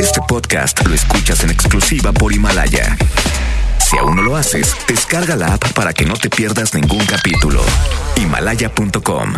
[0.00, 2.96] Este podcast lo escuchas en exclusiva por Himalaya.
[3.78, 7.62] Si aún no lo haces, descarga la app para que no te pierdas ningún capítulo.
[8.16, 9.34] Himalaya.com.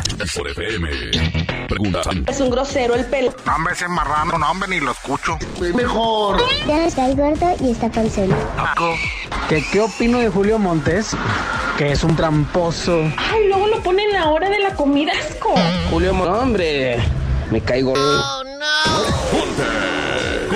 [2.27, 3.35] Es un grosero el pelo.
[3.45, 5.39] No, hombre, ese marrano, no, hombre, ni lo escucho.
[5.75, 6.43] Mejor.
[6.67, 8.35] Ya está gordo y está panzón.
[9.51, 11.11] ¿Qué, ¿Qué opino de Julio Montes?
[11.77, 13.03] Que es un tramposo.
[13.19, 15.55] Ay, luego lo ponen en la hora de la comida, asco.
[15.91, 16.99] Julio Montes, hombre,
[17.51, 17.93] me caigo.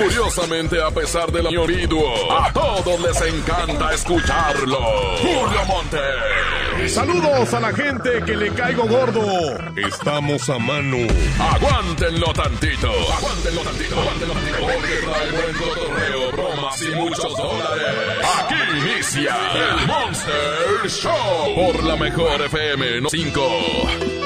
[0.03, 4.79] Curiosamente, a pesar del individuo, a todos les encanta escucharlo.
[5.17, 6.87] Julio Monte.
[6.87, 9.23] Saludos a la gente que le caigo gordo.
[9.75, 10.97] Estamos a mano.
[11.39, 12.91] Aguántenlo tantito.
[13.11, 13.99] Aguántenlo tantito.
[13.99, 14.57] Aguántenlo tantito.
[14.59, 18.27] Porque trae buen cotorreo, bromas y muchos dólares.
[18.39, 24.16] Aquí inicia el Monster Show por la mejor FM no 5.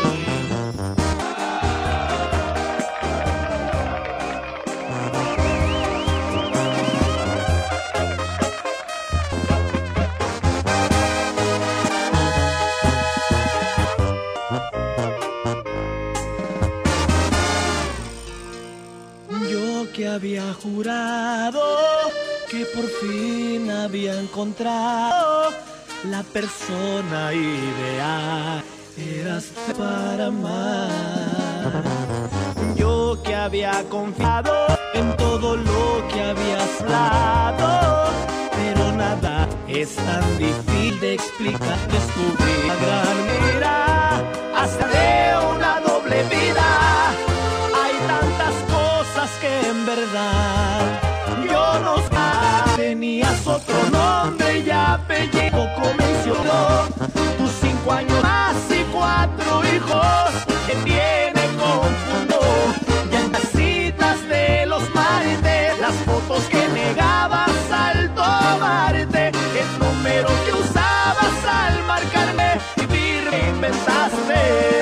[20.15, 21.61] Había jurado
[22.49, 25.51] que por fin había encontrado
[26.09, 28.63] la persona ideal.
[28.97, 29.45] Eras
[29.77, 31.83] para amar.
[32.75, 34.53] Yo que había confiado
[34.93, 38.11] en todo lo que habías hablado,
[38.51, 41.79] pero nada es tan difícil de explicar.
[41.87, 43.17] Descubrí gran
[43.53, 44.23] mira
[44.55, 46.70] hasta de una doble vida.
[54.21, 56.87] Otro nombre y apellido mencionó
[57.37, 60.29] tus cinco años más y cuatro hijos
[60.67, 62.39] que tiene confundo.
[63.11, 70.27] Ya en las citas de los martes, las fotos que negabas al tomarte, el número
[70.45, 74.80] que usabas al marcarme, vivir me inventaste.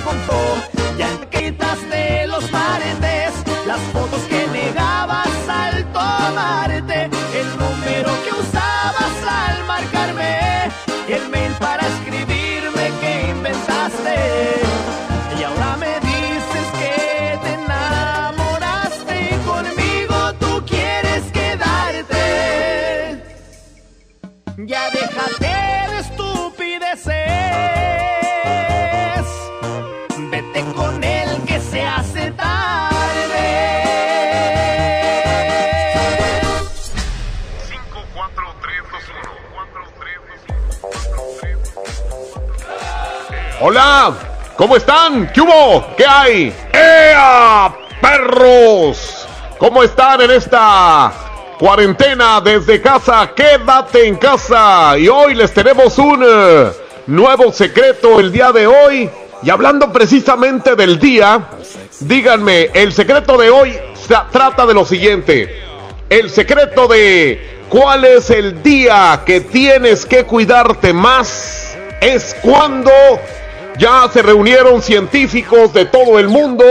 [0.00, 0.77] Que
[43.60, 44.14] Hola,
[44.56, 45.32] ¿cómo están?
[45.32, 45.84] ¿Qué hubo?
[45.96, 46.54] ¿Qué hay?
[46.72, 49.26] ¡Ea, perros!
[49.58, 51.12] ¿Cómo están en esta
[51.58, 53.32] cuarentena desde casa?
[53.34, 54.96] Quédate en casa.
[54.96, 56.70] Y hoy les tenemos un eh,
[57.08, 59.10] nuevo secreto el día de hoy.
[59.42, 61.48] Y hablando precisamente del día,
[61.98, 65.64] díganme, el secreto de hoy se trata de lo siguiente.
[66.08, 72.92] El secreto de cuál es el día que tienes que cuidarte más es cuando
[73.78, 76.64] ya se reunieron científicos de todo el mundo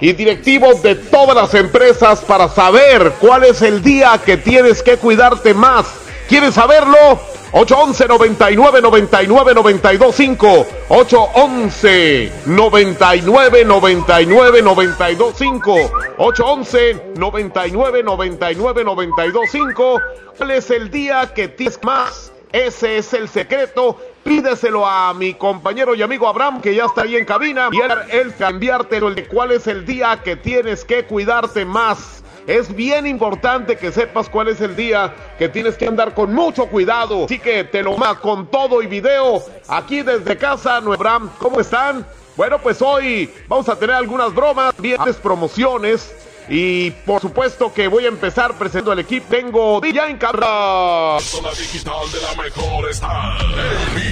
[0.00, 4.96] y directivos de todas las empresas para saber cuál es el día que tienes que
[4.96, 5.86] cuidarte más.
[6.28, 7.18] ¿Quieres saberlo?
[7.52, 15.74] 811 99 99 92 5 811 99 99 92 5
[16.18, 20.00] 811 99 99 92 5
[20.36, 22.32] ¿Cuál es el día que tienes más?
[22.52, 23.98] Ese es el secreto.
[24.24, 27.68] Pídeselo a mi compañero y amigo Abraham, que ya está ahí en cabina.
[27.72, 27.80] Y
[28.14, 32.22] él, cambiártelo el de cuál es el día que tienes que cuidarte más.
[32.46, 36.66] Es bien importante que sepas cuál es el día que tienes que andar con mucho
[36.66, 37.26] cuidado.
[37.26, 41.30] Así que te lo más con todo y video aquí desde casa, Nuebram.
[41.38, 42.04] ¿Cómo están?
[42.36, 46.12] Bueno, pues hoy vamos a tener algunas bromas, bien promociones
[46.52, 49.26] Y por supuesto que voy a empezar presentando el equipo.
[49.30, 51.20] Tengo en cabra.
[51.20, 53.36] Zona digital de la mejor está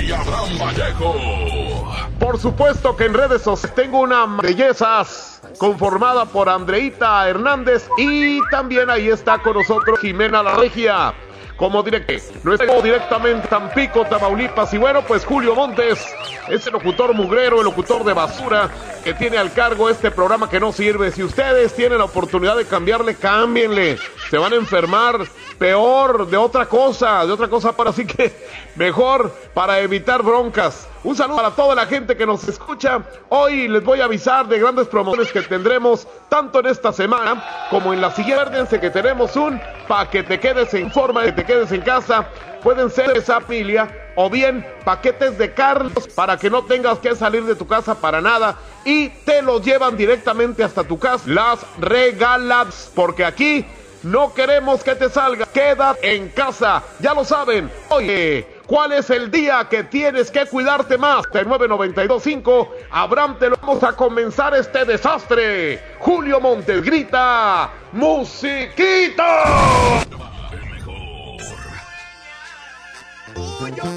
[0.06, 1.92] el Abraham Vallejo.
[2.20, 8.88] Por supuesto que en redes sociales tengo una bellezas conformada por Andreita Hernández y también
[8.88, 11.14] ahí está con nosotros Jimena La Regia
[11.58, 12.14] como directo.
[12.44, 14.72] Nuestro directamente Tampico, Tamaulipas.
[14.72, 16.06] Y bueno, pues Julio Montes
[16.48, 18.70] es el locutor mugrero, el locutor de basura
[19.04, 21.10] que tiene al cargo este programa que no sirve.
[21.10, 23.98] Si ustedes tienen la oportunidad de cambiarle, cámbienle.
[24.30, 25.18] Se van a enfermar
[25.58, 28.34] peor de otra cosa, de otra cosa para así que
[28.76, 30.88] mejor para evitar broncas.
[31.04, 33.02] Un saludo para toda la gente que nos escucha.
[33.28, 37.92] Hoy les voy a avisar de grandes promociones que tendremos tanto en esta semana como
[37.92, 38.42] en la siguiente.
[38.42, 42.28] Acuérdense que tenemos un para que te quedes en forma, que te quedes en casa.
[42.62, 47.44] Pueden ser esa familia o bien paquetes de Carlos para que no tengas que salir
[47.44, 51.24] de tu casa para nada y te los llevan directamente hasta tu casa.
[51.26, 53.64] Las regalas porque aquí
[54.02, 55.46] no queremos que te salga.
[55.46, 56.82] Queda en casa.
[57.00, 57.70] Ya lo saben.
[57.90, 58.58] Oye.
[58.68, 61.24] ¿Cuál es el día que tienes que cuidarte más?
[61.32, 65.82] De 9925, Abraham, te lo vamos a comenzar este desastre.
[66.00, 69.44] Julio Montes grita, musiquita.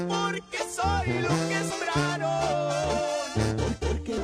[0.08, 2.40] porque soy lo que sembraron,
[3.78, 4.16] porque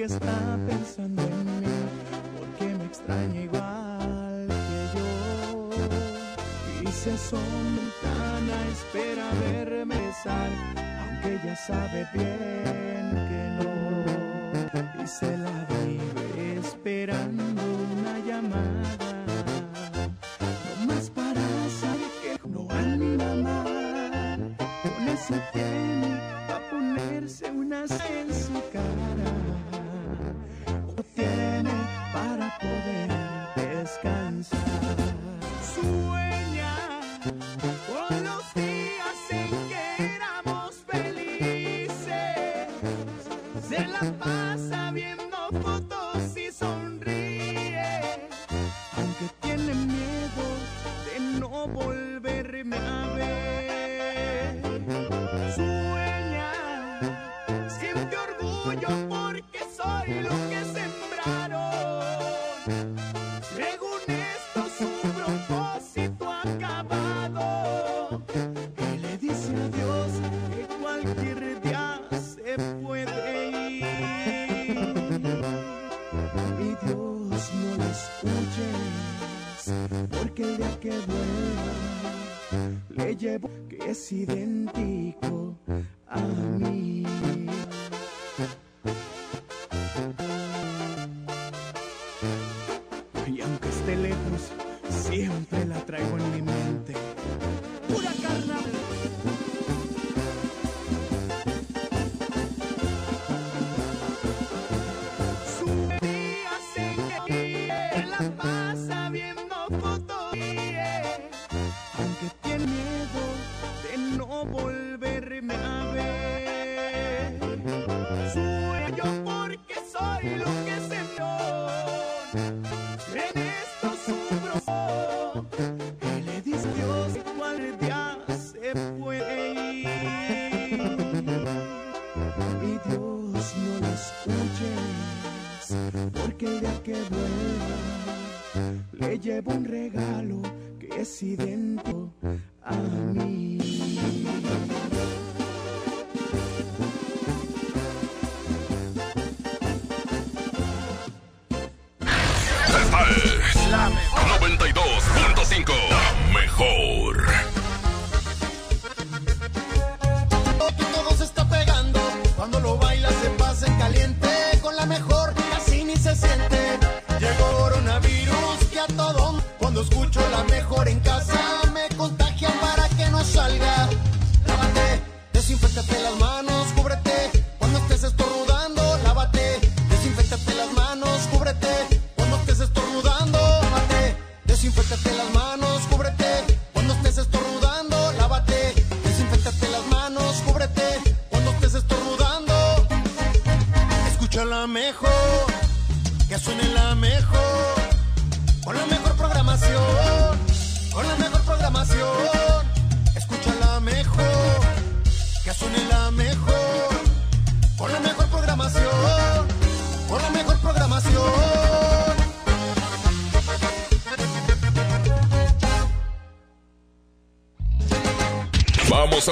[0.00, 1.66] que está pensando en mí,
[2.38, 5.10] porque me extraña igual que yo.
[6.80, 10.50] Y se asoma tan a espera verme besar,
[11.02, 15.04] aunque ya sabe bien que no.
[15.04, 17.62] Y se la vive esperando
[17.92, 18.80] una llamada.
[24.82, 26.10] Con eso tiene
[26.48, 29.39] pa' ponerse unas en su cara.
[32.60, 33.09] Poder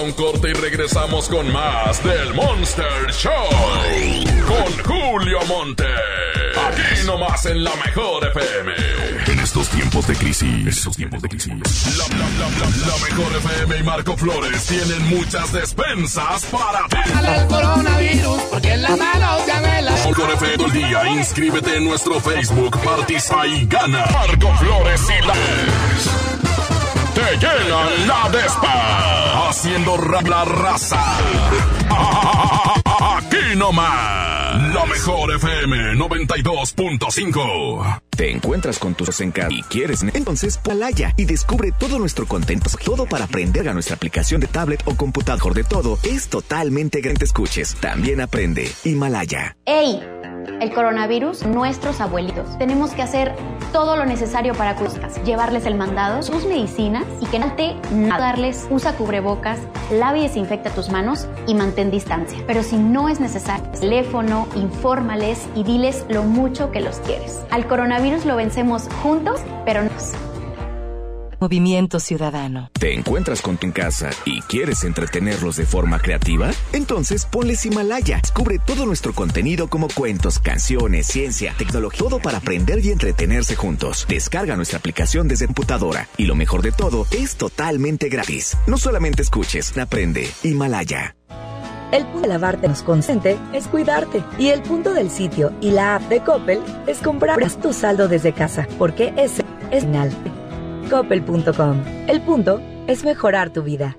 [0.08, 3.32] un corte y regresamos con más del Monster Show.
[4.46, 5.84] Con Julio Monte.
[5.84, 8.72] Aquí nomás en la mejor FM.
[9.26, 10.42] En estos tiempos de crisis.
[10.42, 11.52] En estos tiempos de crisis.
[11.98, 17.10] La, la, la, la, la mejor FM y Marco Flores tienen muchas despensas para ti.
[17.36, 19.92] el coronavirus, porque en las manos ya me la...
[19.92, 21.08] Mejor FM todo el día.
[21.08, 24.06] Inscríbete en nuestro Facebook, participa y gana.
[24.12, 25.34] Marco Flores y la...
[27.14, 29.17] Te llenan la despa.
[29.48, 31.02] Haciendo rap la raza.
[33.16, 34.74] Aquí nomás.
[34.74, 38.02] La mejor FM 92.5.
[38.10, 42.68] Te encuentras con tus en casa y quieres, entonces Palaya y descubre todo nuestro contenido,
[42.84, 45.98] todo para aprender a nuestra aplicación de tablet o computador de todo.
[46.02, 47.22] Es totalmente gratis.
[47.22, 49.56] Escuches, también aprende Himalaya.
[49.64, 49.98] ¡Ey!
[50.60, 52.58] El coronavirus, nuestros abuelitos.
[52.58, 53.36] Tenemos que hacer
[53.78, 58.66] todo lo necesario para cuidarlos, llevarles el mandado, sus medicinas y que no te darles,
[58.70, 59.60] usa cubrebocas,
[59.92, 62.40] lave y desinfecta tus manos y mantén distancia.
[62.44, 67.44] Pero si no es necesario, teléfono, infórmales y diles lo mucho que los quieres.
[67.50, 70.17] Al coronavirus lo vencemos juntos, pero no.
[71.48, 72.70] Movimiento Ciudadano.
[72.78, 76.50] ¿Te encuentras con tu en casa y quieres entretenerlos de forma creativa?
[76.74, 78.18] Entonces ponles Himalaya.
[78.20, 84.04] Descubre todo nuestro contenido como cuentos, canciones, ciencia, tecnología, todo para aprender y entretenerse juntos.
[84.10, 88.54] Descarga nuestra aplicación desde computadora y lo mejor de todo es totalmente gratis.
[88.66, 91.16] No solamente escuches, aprende Himalaya.
[91.92, 94.22] El punto de lavarte nos consente es cuidarte.
[94.38, 98.34] Y el punto del sitio y la app de Coppel es comprar tu saldo desde
[98.34, 100.37] casa, porque ese es final.
[102.06, 103.98] El punto es mejorar tu vida.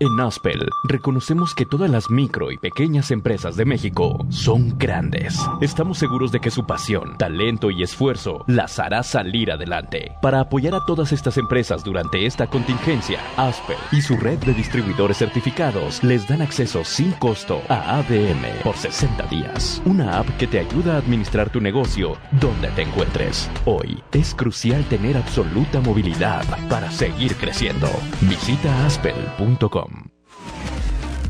[0.00, 5.38] En Aspel reconocemos que todas las micro y pequeñas empresas de México son grandes.
[5.60, 10.16] Estamos seguros de que su pasión, talento y esfuerzo las hará salir adelante.
[10.20, 15.18] Para apoyar a todas estas empresas durante esta contingencia, Aspel y su red de distribuidores
[15.18, 19.80] certificados les dan acceso sin costo a ADM por 60 días.
[19.84, 23.48] Una app que te ayuda a administrar tu negocio donde te encuentres.
[23.64, 27.88] Hoy es crucial tener absoluta movilidad para seguir creciendo.
[28.22, 29.93] Visita aspel.com.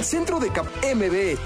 [0.00, 1.38] Centro de Cap MB.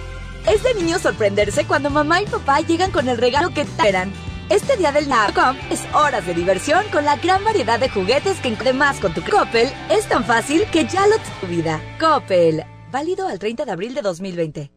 [0.46, 4.12] Es de niño sorprenderse cuando mamá y papá llegan con el regalo que esperan.
[4.48, 8.54] Este día del NACOM es horas de diversión con la gran variedad de juguetes que
[8.60, 11.80] además con tu Coppel es tan fácil que ya lo tu vida.
[11.98, 14.70] Coppel, válido al 30 de abril de 2020.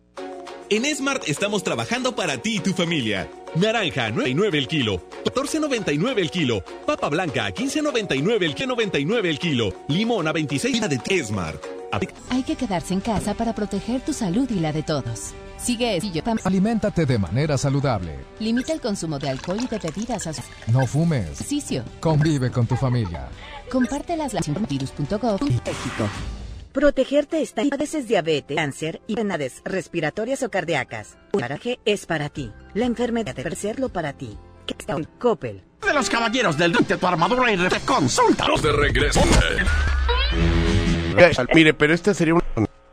[0.70, 3.30] En Smart estamos trabajando para ti y tu familia.
[3.56, 5.10] Naranja, 9.99 el kilo.
[5.26, 6.64] 14.99 el kilo.
[6.86, 9.74] Papa blanca, 15.99 el 99 el kilo.
[9.88, 11.75] Limón a 26 de Smart.
[12.30, 15.34] Hay que quedarse en casa para proteger tu salud y la de todos.
[15.58, 18.16] Sigue yo Aliméntate de manera saludable.
[18.40, 20.28] Limita el consumo de alcohol y de bebidas
[20.68, 21.32] No fumes.
[21.32, 21.84] Ejercicio.
[22.00, 23.30] Convive con tu familia.
[23.72, 24.34] Comparte las
[24.68, 26.10] virus.gov México.
[26.72, 31.18] Protegerte está en padeces diabetes, cáncer y enfermedades respiratorias o cardíacas.
[31.32, 32.52] Un paraje es para ti.
[32.74, 34.38] La enfermedad debe serlo para ti.
[34.66, 35.64] ¿Qué está en Coppel?
[35.82, 38.48] De los caballeros del de tu armadura y te consulta.
[38.48, 39.22] Los de regreso.
[41.54, 42.42] Mire, pero este sería un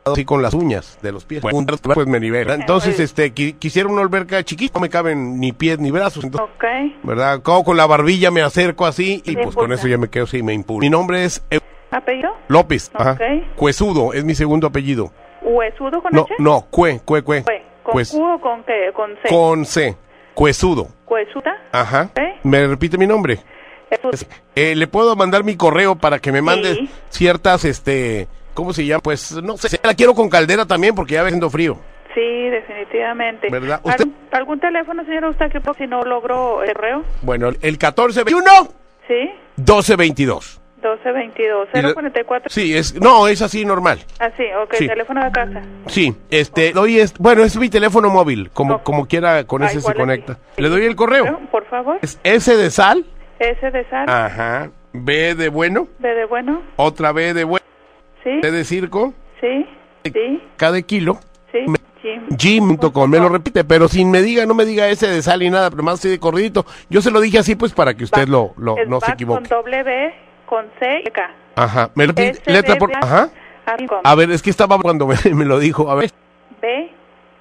[0.05, 1.45] así con las uñas de los pies.
[1.45, 2.55] Un pues me nivela.
[2.55, 6.25] Entonces, este, qui- quisiera una alberca chiquita, no me caben ni pies ni brazos.
[6.25, 6.65] Entonces, Ok.
[7.05, 7.41] ¿Verdad?
[7.43, 10.43] Como con la barbilla me acerco así y pues con eso ya me quedo así,
[10.43, 10.81] me impulso.
[10.81, 11.61] Mi nombre es Eu-
[11.91, 12.31] ¿Apellido?
[12.49, 12.91] López.
[12.95, 13.13] Ajá.
[13.13, 13.21] Ok.
[13.57, 15.13] Cuesudo es mi segundo apellido.
[15.43, 16.35] ¿Huesudo con No, H?
[16.39, 17.43] no, Cue, Cue, Cue.
[17.43, 17.63] Cue.
[17.83, 18.91] ¿Con Q o con qué?
[18.95, 19.29] Con C.
[19.29, 19.97] con C.
[20.35, 20.89] Cuesudo.
[21.05, 21.53] Cuesuda.
[21.73, 22.11] Ajá.
[22.17, 22.39] ¿Eh?
[22.45, 23.39] ¿Me repite mi nombre?
[24.55, 26.91] Eh, ¿Le puedo mandar mi correo para que me mande Sí.
[27.11, 29.03] ciertas, este, ¿cómo se llama?
[29.03, 31.79] Pues no sé, la quiero con caldera también porque ya va siendo frío.
[32.15, 33.49] Sí, definitivamente.
[33.51, 33.81] ¿Verdad?
[33.85, 37.05] ¿Algún, algún teléfono, señor Eustaquio, por si no logró el correo?
[37.23, 38.51] Bueno, el 1421
[39.09, 40.59] Sí, 1222.
[40.83, 42.51] 1222 Y le- 044.
[42.51, 44.01] Sí, es no, es así normal.
[44.19, 44.89] Ah, sí, ok, Sí.
[44.89, 45.63] teléfono de casa.
[45.87, 49.95] Sí, este, doy es, bueno, es mi teléfono móvil, como como quiera con ese se
[49.95, 50.39] conecta.
[50.57, 51.39] Le doy el correo.
[51.53, 51.99] Por favor.
[52.03, 53.05] Es S de sal,
[53.43, 54.09] S de sal.
[54.09, 56.63] ajá, B de bueno, B de bueno.
[56.77, 57.65] otra B de bueno,
[58.23, 58.41] Sí.
[58.41, 59.67] C de circo, Sí.
[60.05, 60.41] Sí.
[60.59, 61.19] De kilo,
[61.51, 61.59] Sí.
[61.67, 62.27] Me- Jim.
[62.37, 65.51] gym.com, me lo repite, pero sin me diga, no me diga S de sal ni
[65.51, 66.67] nada, pero más así de corridito.
[66.91, 69.49] Yo se lo dije así pues para que usted lo, lo no se equivoque.
[69.49, 70.13] Con doble B,
[70.47, 71.31] con C y K.
[71.55, 73.31] Ajá, me repite, S letra por, ajá.
[73.67, 74.01] arco.
[74.03, 76.11] A ver, es que estaba cuando me, me lo dijo, a ver.
[76.61, 76.91] B,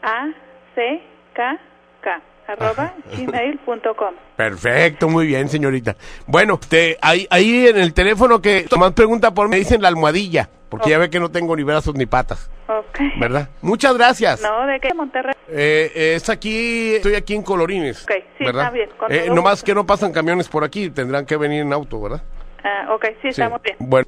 [0.03, 0.27] A,
[0.75, 1.01] C,
[1.34, 1.60] K,
[2.01, 2.22] K.
[2.51, 4.13] Arroba gmail.com.
[4.36, 5.96] Perfecto, muy bien, señorita.
[6.27, 9.88] Bueno, te, ahí, ahí en el teléfono que Tomás pregunta por mí, me dicen la
[9.88, 13.00] almohadilla, porque ya ve que no tengo ni brazos ni patas, Ok.
[13.20, 13.50] ¿verdad?
[13.62, 14.41] Muchas gracias.
[14.41, 14.93] No, ¿de qué?
[14.93, 15.34] Monterrey.
[15.50, 18.03] Eh, eh, es aquí, estoy aquí en Colorines.
[18.03, 18.63] Ok, sí, ¿verdad?
[18.65, 22.01] está bien, Eh, nomás que no pasan camiones por aquí, tendrán que venir en auto,
[22.01, 22.22] ¿verdad?
[22.63, 23.75] Ah, ok, sí, estamos bien.
[23.79, 24.05] Bueno.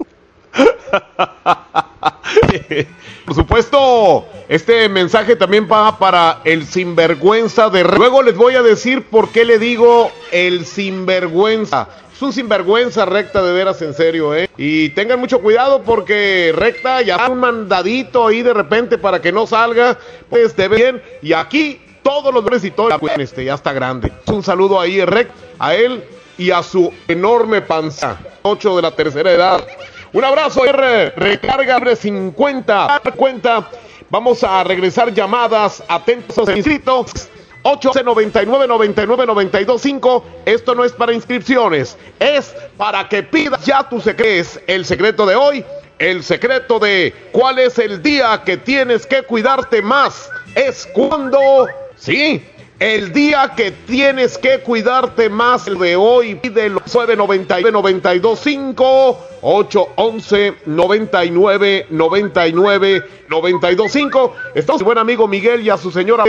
[3.25, 7.83] Por supuesto, este mensaje también va para el sinvergüenza de...
[7.83, 11.87] Luego les voy a decir por qué le digo el sinvergüenza.
[12.13, 14.49] Es un sinvergüenza recta de veras en serio, ¿eh?
[14.57, 19.47] Y tengan mucho cuidado porque recta ya un mandadito ahí de repente para que no
[19.47, 19.97] salga,
[20.29, 21.01] pues de bien.
[21.21, 24.11] Y aquí todos los hombres y todo, este ya está grande.
[24.27, 26.03] Un saludo ahí, Rec, a él
[26.37, 28.19] y a su enorme panza.
[28.43, 29.65] 8 de la tercera edad.
[30.13, 31.09] Un abrazo, R.
[31.15, 33.01] Recarga abre 50.
[33.17, 33.67] Cuenta.
[34.11, 35.83] Vamos a regresar llamadas.
[35.87, 37.29] Atentos inscritos.
[37.63, 41.97] 899 99 925 Esto no es para inscripciones.
[42.19, 44.59] Es para que pidas ya tu secreto.
[44.67, 45.65] El secreto de hoy.
[45.97, 50.29] El secreto de cuál es el día que tienes que cuidarte más.
[50.53, 51.67] Es cuando.
[51.95, 52.43] Sí.
[52.83, 60.55] El día que tienes que cuidarte más el de hoy, pide los 999 925 811
[60.65, 64.35] 99 99 925.
[64.53, 66.25] Está su buen amigo Miguel y a su señora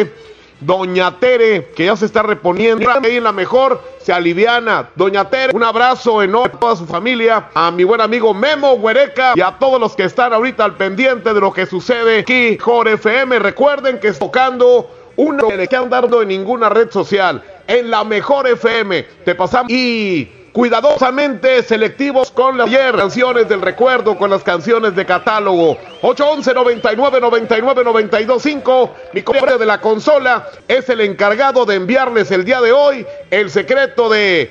[0.60, 4.90] Doña Tere, que ya se está reponiendo ahí en la mejor, se aliviana.
[4.94, 9.32] Doña Tere, un abrazo enorme a toda su familia, a mi buen amigo Memo Huereca
[9.34, 12.86] y a todos los que están ahorita al pendiente de lo que sucede aquí, Jor
[12.86, 13.40] FM.
[13.40, 17.42] Recuerden que está tocando una que le quedan dando en ninguna red social.
[17.66, 24.30] En la mejor FM te pasamos y cuidadosamente selectivos con las canciones del recuerdo, con
[24.30, 25.76] las canciones de catálogo.
[26.02, 32.44] 811 99 99 925 Mi correo de la consola es el encargado de enviarles el
[32.44, 34.48] día de hoy el secreto de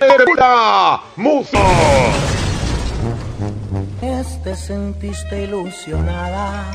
[1.16, 1.60] música.
[4.44, 6.66] Te sentiste ilusionada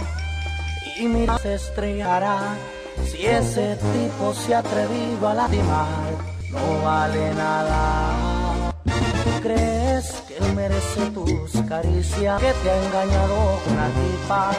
[0.99, 1.07] y
[1.45, 2.57] estrellará.
[3.07, 6.13] Si ese tipo se ha atrevido a lastimar,
[6.51, 8.73] no vale nada.
[8.85, 12.41] ¿Tú crees que él merece tus caricias?
[12.41, 14.51] Que te ha engañado una tipa.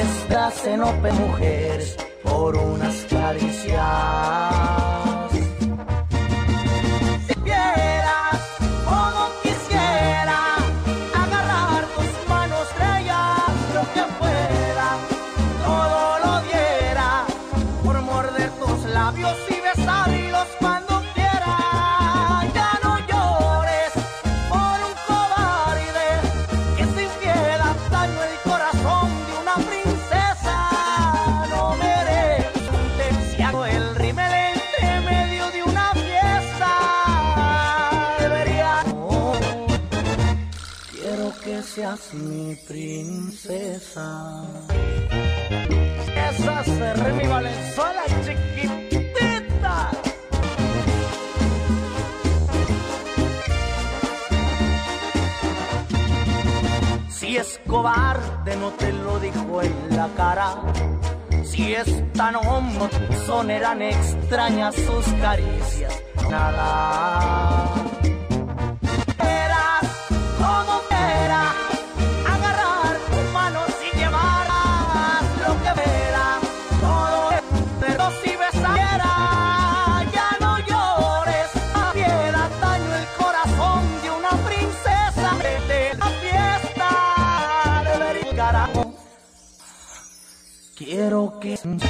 [0.00, 4.89] Esta se no pe mujeres por unas caricias.
[42.30, 44.42] Mi princesa.
[46.30, 49.90] Esa es mi Valenzuela chiquitita.
[57.10, 60.56] Si es cobarde no te lo dijo en la cara.
[61.44, 62.88] Si es tan homo,
[63.26, 66.02] son eran extrañas sus caricias.
[66.30, 68.09] Nada.
[90.90, 91.50] quiero que...
[91.50, 91.84] Metal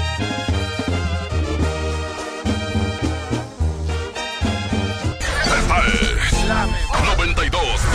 [7.16, 7.89] 92.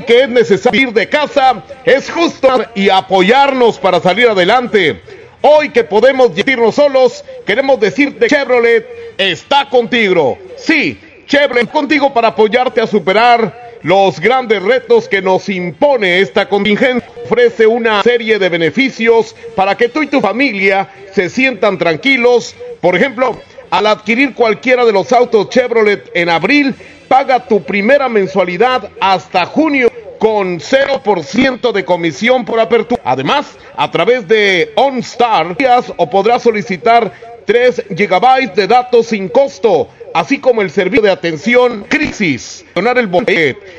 [0.00, 5.00] Que es necesario ir de casa, es justo y apoyarnos para salir adelante.
[5.42, 8.86] Hoy que podemos irnos solos, queremos decirte Chevrolet
[9.18, 10.38] está contigo.
[10.56, 17.08] Sí, Chevrolet contigo para apoyarte a superar los grandes retos que nos impone esta contingencia.
[17.24, 22.56] Ofrece una serie de beneficios para que tú y tu familia se sientan tranquilos.
[22.80, 23.38] Por ejemplo,
[23.74, 26.76] al adquirir cualquiera de los autos Chevrolet en abril,
[27.08, 33.02] paga tu primera mensualidad hasta junio con 0% de comisión por apertura.
[33.04, 35.56] Además, a través de OnStar
[35.96, 37.12] o podrás solicitar
[37.46, 42.64] 3 gigabytes de datos sin costo, así como el servicio de atención crisis.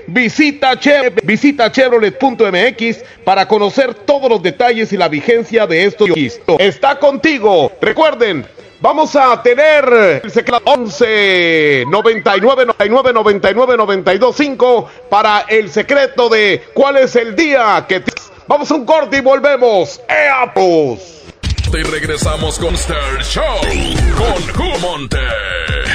[0.07, 6.09] Visita, Che- visita chevrolet.mx para conocer todos los detalles y la vigencia de estos.
[6.59, 7.71] Está contigo.
[7.81, 8.45] Recuerden,
[8.81, 16.63] Vamos a tener el secreto 11 99 99 99 92 5 para el secreto de
[16.73, 18.03] cuál es el día que
[18.47, 19.99] Vamos a un corte y volvemos.
[20.07, 21.23] ¡Ea, pues!
[21.73, 23.43] Y regresamos con Star Show
[24.15, 25.17] con Jumonte.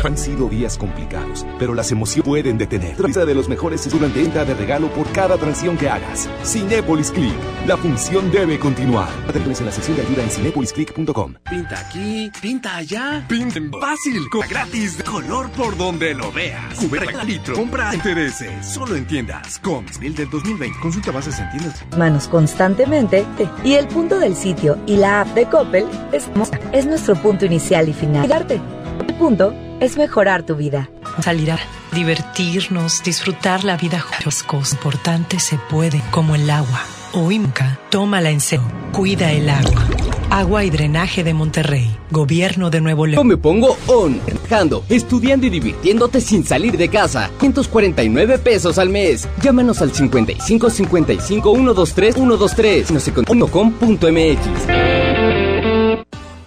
[0.03, 2.99] Han sido días complicados, pero las emociones pueden detener.
[2.99, 6.29] Revisa de los mejores durante venta de regalo por cada transición que hagas.
[6.43, 7.35] Cinépolis Click.
[7.67, 9.11] La función debe continuar.
[9.29, 11.35] Atentos en la sección de ayuda en cinépolisclick.com.
[11.51, 13.25] Pinta aquí, pinta allá.
[13.29, 16.75] Pinta fácil, con gratis, de color por donde lo veas.
[16.77, 18.67] Cubeta litro, compra intereses.
[18.67, 19.59] Solo en tiendas.
[19.59, 20.81] Con el del 2020.
[20.81, 21.85] Consulta bases en tiendas.
[21.99, 23.27] manos constantemente
[23.65, 26.31] y el punto del sitio y la app de Coppel es,
[26.73, 28.23] es nuestro punto inicial y final.
[28.23, 28.61] Cuidarte.
[29.07, 30.89] El punto es mejorar tu vida.
[31.23, 31.59] Salir a
[31.93, 34.05] divertirnos, disfrutar la vida.
[34.25, 36.83] Las cosas importantes se pueden, como el agua.
[37.13, 38.65] Hoy nunca, tómala en serio.
[38.93, 39.85] Cuida el agua.
[40.31, 41.91] Agua y drenaje de Monterrey.
[42.13, 43.27] Gobierno de Nuevo Yo León.
[43.27, 47.31] me pongo on, trabajando, estudiando y divirtiéndote sin salir de casa.
[47.41, 49.29] 149 pesos al mes.
[49.43, 52.91] Llámanos al 55 55 123 123.
[52.93, 55.10] No sé con .com.mx.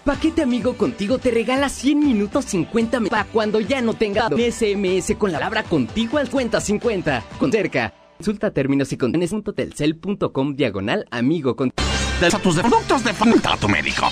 [0.05, 5.15] Paquete amigo contigo te regala 100 minutos 50 me- para cuando ya no tenga SMS
[5.17, 7.23] con la palabra contigo al cuenta 50.
[7.39, 7.93] Con cerca.
[8.17, 13.13] Consulta términos y condiciones en telcel.com diagonal amigo con A tus productos de
[13.59, 14.09] tu médico.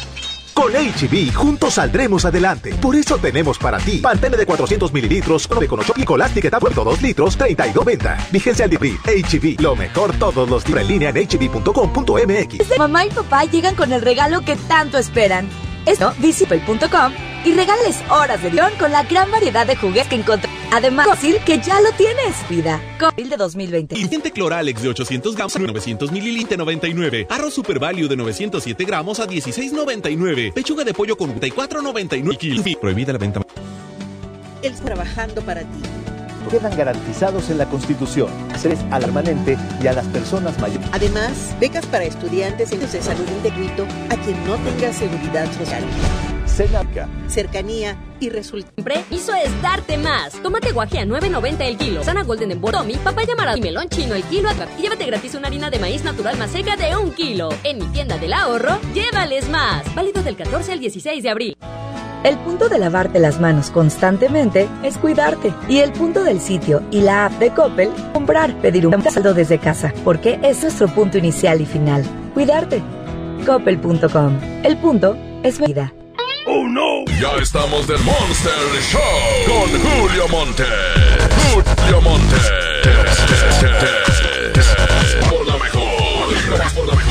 [0.53, 2.73] Con HB, juntos saldremos adelante.
[2.75, 6.75] Por eso tenemos para ti Pantene de 400 mililitros, de Conocho y Colastic Etapa de
[6.75, 8.31] 2 litros, 32.90.
[8.31, 8.97] Vigencia al dibri.
[9.05, 12.77] HB, lo mejor todos los días en línea en hb.com.mx.
[12.77, 15.47] Mamá y papá llegan con el regalo que tanto esperan.
[15.85, 17.13] Esto, visipel.com
[17.43, 20.57] y regales horas de diversión con la gran variedad de juguetes que encontrarás.
[20.71, 22.35] Además, fácil que ya lo tienes.
[22.49, 22.79] Vida.
[22.99, 23.95] Con de 2020.
[23.95, 27.27] Ingrediente Cloralex de 800 gramos a 900 mililitros 99.
[27.29, 30.53] Arroz Super Value de 907 gramos a 16.99.
[30.53, 32.65] Pechuga de pollo con 44.99 kilos.
[32.79, 33.41] Prohibida la venta.
[34.61, 36.00] Él trabajando para ti.
[36.49, 38.29] Quedan garantizados en la Constitución.
[38.53, 40.87] Es alarmanente y a las personas mayores.
[40.91, 45.83] Además, becas para estudiantes en de salud gratuito a quien no tenga seguridad social.
[46.45, 47.07] Senaca.
[47.27, 48.73] Cercanía y resultado.
[48.75, 50.33] Siempre hizo es darte más.
[50.41, 52.03] Tómate guaje a 9.90 el kilo.
[52.03, 54.49] Sana Golden en Boromi, papaya marado y melón chino el kilo.
[54.77, 57.49] Y llévate gratis una harina de maíz natural más seca de un kilo.
[57.63, 59.83] En mi tienda del ahorro, llévales más.
[59.95, 61.57] Válido del 14 al 16 de abril.
[62.23, 65.53] El punto de lavarte las manos constantemente es cuidarte.
[65.67, 69.57] Y el punto del sitio y la app de Coppel, comprar, pedir un saldo desde
[69.57, 69.91] casa.
[70.03, 72.03] Porque es nuestro punto inicial y final.
[72.35, 72.83] Cuidarte.
[73.45, 74.37] Coppel.com.
[74.63, 75.93] El punto es vida.
[76.45, 77.05] ¡Oh, no!
[77.19, 78.53] Ya estamos del Monster
[78.91, 79.01] Show
[79.47, 80.63] con Julio Monte.
[81.53, 82.35] Julio Monte.
[85.27, 86.75] Por la mejor.
[86.75, 87.10] Por la mejor.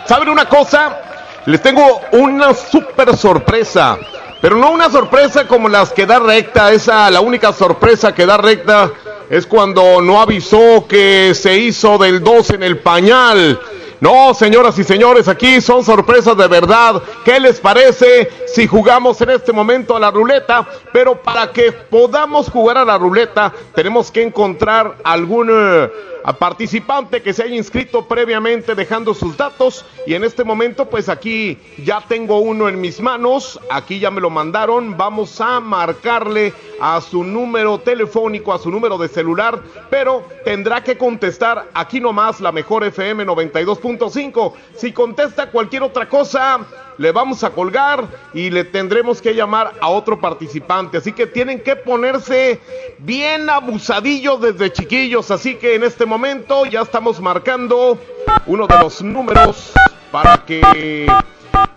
[0.08, 1.00] ¿Saben una cosa?
[1.46, 4.00] Les tengo una super sorpresa.
[4.42, 6.72] Pero no una sorpresa como las que da recta.
[6.72, 8.92] Esa, la única sorpresa que da recta
[9.30, 13.60] es cuando no avisó que se hizo del 2 en el pañal.
[14.02, 17.02] No, señoras y señores, aquí son sorpresas de verdad.
[17.26, 20.68] ¿Qué les parece si jugamos en este momento a la ruleta?
[20.92, 25.90] Pero para que podamos jugar a la ruleta, tenemos que encontrar algún eh,
[26.38, 29.86] participante que se haya inscrito previamente dejando sus datos.
[30.06, 33.60] Y en este momento, pues aquí ya tengo uno en mis manos.
[33.70, 34.98] Aquí ya me lo mandaron.
[34.98, 39.62] Vamos a marcarle a su número telefónico, a su número de celular.
[39.90, 44.54] Pero tendrá que contestar aquí nomás la mejor FM 92.5.
[44.76, 46.60] Si contesta cualquier otra cosa,
[47.00, 50.98] le vamos a colgar y le tendremos que llamar a otro participante.
[50.98, 52.60] Así que tienen que ponerse
[53.00, 55.32] bien abusadillos desde chiquillos.
[55.32, 57.98] Así que en este momento ya estamos marcando
[58.46, 59.72] uno de los números
[60.12, 61.08] para que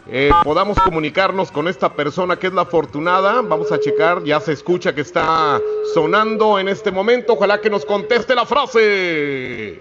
[0.08, 3.42] eh, podamos comunicarnos con esta persona que es la afortunada.
[3.42, 5.60] Vamos a checar, ya se escucha que está
[5.94, 7.34] sonando en este momento.
[7.34, 9.80] Ojalá que nos conteste la frase.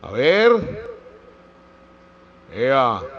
[0.00, 0.52] A ver.
[2.54, 3.15] Ea.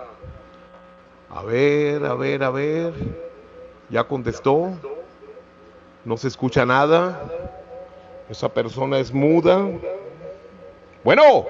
[1.29, 2.93] A ver, a ver, a ver.
[3.89, 4.71] ¿Ya contestó?
[6.05, 7.21] No se escucha nada.
[8.29, 9.67] Esa persona es muda.
[11.03, 11.47] Bueno.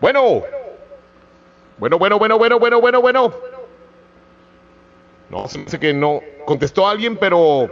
[0.00, 0.42] Bueno.
[1.78, 3.32] Bueno, bueno, bueno, bueno, bueno, bueno, bueno.
[5.30, 6.20] No, hace que no.
[6.44, 7.68] Contestó alguien, pero.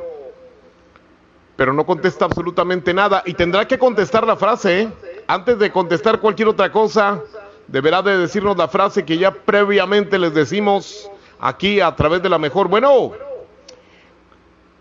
[1.56, 3.22] Pero no contesta absolutamente nada.
[3.26, 4.88] Y tendrá que contestar la frase, ¿eh?
[5.26, 7.20] Antes de contestar cualquier otra cosa,
[7.68, 12.38] deberá de decirnos la frase que ya previamente les decimos aquí a través de la
[12.38, 12.68] mejor.
[12.68, 13.12] Bueno.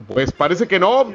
[0.08, 1.12] Pues parece que no.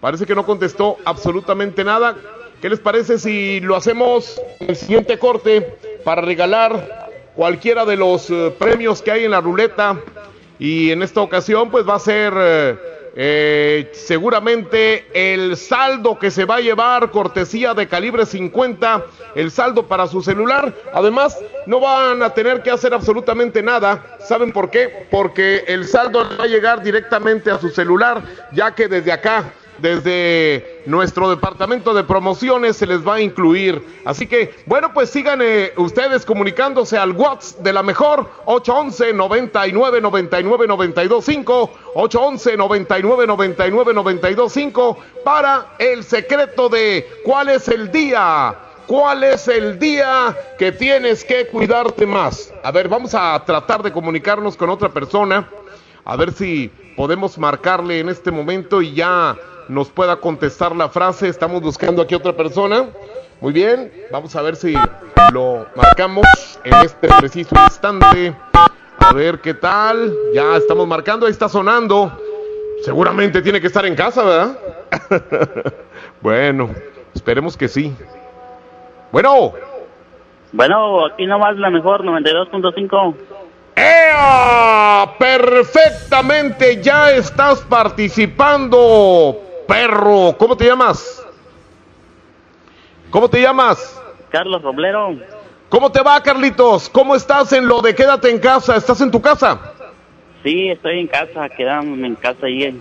[0.00, 2.16] Parece que no contestó absolutamente nada.
[2.60, 8.30] ¿Qué les parece si lo hacemos en el siguiente corte para regalar cualquiera de los
[8.30, 10.00] eh, premios que hay en la ruleta?
[10.58, 12.32] Y en esta ocasión pues va a ser
[13.16, 19.86] eh, seguramente el saldo que se va a llevar cortesía de calibre 50, el saldo
[19.86, 20.74] para su celular.
[20.92, 24.18] Además no van a tener que hacer absolutamente nada.
[24.20, 25.06] ¿Saben por qué?
[25.10, 28.22] Porque el saldo va a llegar directamente a su celular,
[28.52, 29.52] ya que desde acá
[29.84, 33.82] desde nuestro departamento de promociones se les va a incluir.
[34.06, 40.00] Así que, bueno, pues sigan eh, ustedes comunicándose al WhatsApp de la mejor 811 99
[40.00, 48.56] 99 925 811 99 99 925 para el secreto de cuál es el día.
[48.86, 52.52] ¿Cuál es el día que tienes que cuidarte más?
[52.62, 55.48] A ver, vamos a tratar de comunicarnos con otra persona.
[56.04, 59.36] A ver si podemos marcarle en este momento y ya
[59.68, 61.28] nos pueda contestar la frase.
[61.28, 62.86] Estamos buscando aquí otra persona.
[63.40, 64.74] Muy bien, vamos a ver si
[65.32, 66.26] lo marcamos
[66.64, 68.34] en este preciso instante.
[68.98, 70.14] A ver qué tal.
[70.32, 72.12] Ya estamos marcando, ahí está sonando.
[72.82, 74.58] Seguramente tiene que estar en casa, ¿verdad?
[76.20, 76.70] bueno,
[77.14, 77.94] esperemos que sí.
[79.12, 79.52] Bueno.
[80.52, 83.14] Bueno, aquí nomás la mejor 92.5.
[83.76, 85.14] ¡Ea!
[85.18, 90.34] Perfectamente, ya estás participando, perro.
[90.38, 91.24] ¿Cómo te llamas?
[93.10, 94.00] ¿Cómo te llamas?
[94.30, 95.16] Carlos Roblero.
[95.68, 96.88] ¿Cómo te va, Carlitos?
[96.88, 98.76] ¿Cómo estás en lo de quédate en casa?
[98.76, 99.72] ¿Estás en tu casa?
[100.42, 102.80] Sí, estoy en casa, quedándome en casa ahí.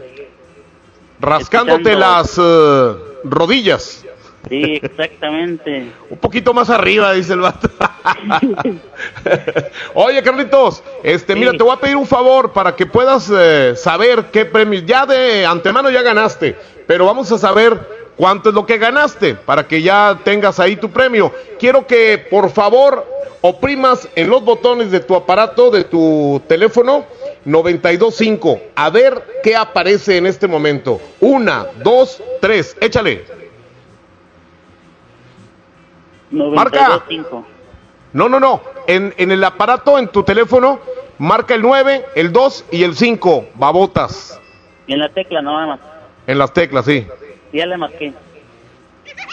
[1.20, 4.06] Rascándote las uh, rodillas.
[4.50, 5.88] Sí, exactamente.
[6.10, 7.70] Un poquito más arriba, dice el vato.
[9.94, 14.26] Oye, Carlitos, este, mira, te voy a pedir un favor para que puedas eh, saber
[14.32, 14.86] qué premios.
[14.86, 17.80] Ya de antemano ya ganaste, pero vamos a saber
[18.18, 21.32] cuánto es lo que ganaste para que ya tengas ahí tu premio.
[21.58, 23.08] Quiero que, por favor,
[23.42, 27.06] oprimas en los botones de tu aparato, de tu teléfono,
[27.46, 28.60] 925.
[28.76, 31.00] A ver qué aparece en este momento.
[31.22, 32.76] Una, dos, tres.
[32.82, 33.43] Échale.
[36.34, 37.04] Marca.
[38.12, 38.62] No, no, no.
[38.88, 40.80] En, en, el aparato, en tu teléfono,
[41.18, 43.50] marca el 9, el 2 y el 5.
[43.56, 44.40] Babotas.
[44.88, 45.80] Y en la tecla, nada más.
[46.28, 47.08] En las teclas, sí.
[47.52, 48.14] Ya le marqué.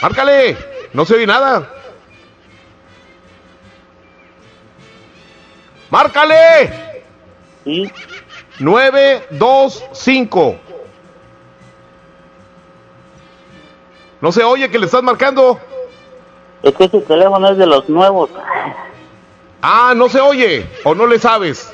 [0.02, 0.56] Márcale.
[0.92, 1.68] No se oye nada.
[5.90, 7.02] Márcale.
[7.64, 7.90] Sí.
[8.58, 10.56] 9, 2, 5.
[14.20, 15.58] No se oye que le estás marcando.
[16.62, 18.30] Es que ese teléfono es de los nuevos.
[19.62, 21.72] Ah, no se oye o no le sabes.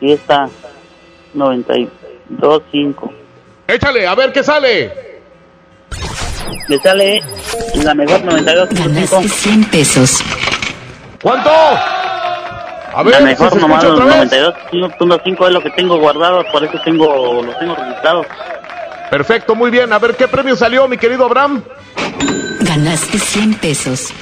[0.00, 0.48] Sí está.
[1.34, 3.10] 92.5.
[3.68, 5.20] Échale, a ver qué sale.
[6.68, 7.22] Le sale
[7.82, 9.28] la mejor 92.5.
[9.28, 10.22] 100 pesos.
[11.22, 11.50] ¿Cuánto?
[11.50, 14.32] A ver, la mejor si se nomás escucha otra vez.
[14.72, 18.26] 92.5 es lo que tengo guardado, por eso tengo los tengo registrados.
[19.10, 19.92] Perfecto, muy bien.
[19.92, 21.62] A ver qué premio salió, mi querido Abraham.
[22.60, 24.12] Ganaste 100 pesos.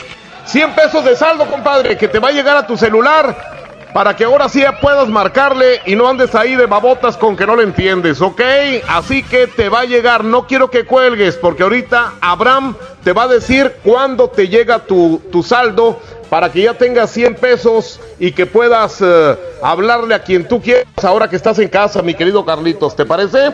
[0.46, 3.54] 100 pesos de saldo, compadre, que te va a llegar a tu celular
[3.94, 7.54] para que ahora sí puedas marcarle y no andes ahí de babotas con que no
[7.54, 8.40] le entiendes, ¿ok?
[8.88, 13.22] Así que te va a llegar, no quiero que cuelgues, porque ahorita Abraham te va
[13.22, 18.32] a decir cuándo te llega tu, tu saldo para que ya tengas 100 pesos y
[18.32, 22.44] que puedas eh, hablarle a quien tú quieras ahora que estás en casa, mi querido
[22.44, 23.52] Carlitos, ¿te parece?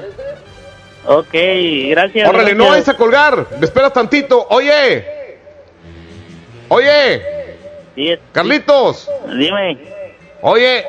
[1.07, 1.35] Ok,
[1.89, 2.29] gracias.
[2.29, 5.05] Órale, no vayas a colgar, me esperas tantito, oye,
[6.69, 7.23] oye,
[7.95, 9.09] Sí, Carlitos.
[9.27, 9.79] Dime.
[10.43, 10.87] Oye,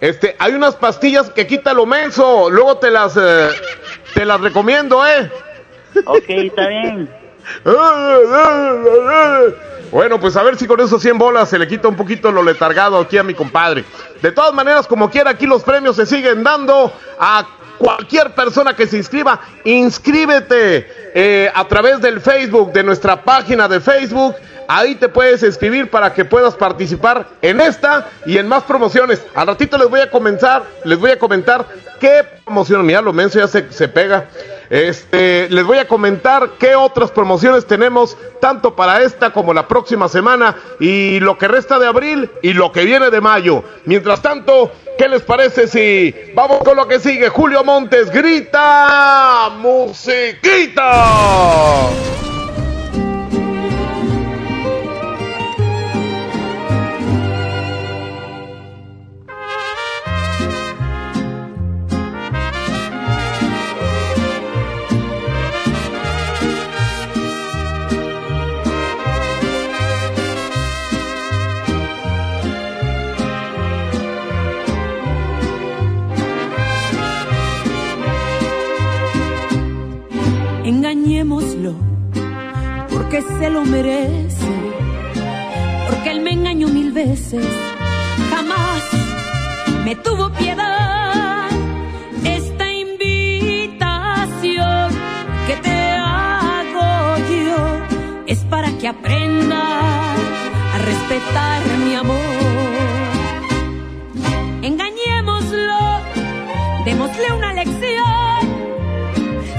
[0.00, 3.48] este, hay unas pastillas que quita lo menso, luego te las, eh,
[4.14, 5.30] te las recomiendo, ¿eh?
[6.04, 7.10] Ok, está bien.
[9.90, 12.42] Bueno, pues a ver si con esos 100 bolas se le quita un poquito lo
[12.42, 13.84] letargado aquí a mi compadre.
[14.22, 17.46] De todas maneras, como quiera, aquí los premios se siguen dando a
[17.82, 19.40] cualquier persona que se inscriba.
[19.64, 24.36] Inscríbete eh, a través del Facebook, de nuestra página de Facebook.
[24.68, 29.22] Ahí te puedes escribir para que puedas participar en esta y en más promociones.
[29.34, 31.66] Al ratito les voy a comenzar, les voy a comentar
[32.00, 34.28] qué promoción, mira, lo menso ya se, se pega.
[34.72, 40.08] Este, les voy a comentar qué otras promociones tenemos, tanto para esta como la próxima
[40.08, 43.64] semana, y lo que resta de abril y lo que viene de mayo.
[43.84, 47.28] Mientras tanto, ¿qué les parece si vamos con lo que sigue?
[47.28, 50.94] Julio Montes grita, musiquita.
[81.02, 81.74] Engañémoslo,
[82.88, 84.46] porque se lo merece,
[85.88, 87.44] porque él me engañó mil veces,
[88.30, 88.84] jamás
[89.84, 91.50] me tuvo piedad.
[92.22, 94.12] Esta invitación
[95.48, 97.80] que te hago yo
[98.28, 100.14] es para que aprenda
[100.72, 102.16] a respetar mi amor.
[104.62, 105.80] Engañémoslo,
[106.84, 108.38] démosle una lección,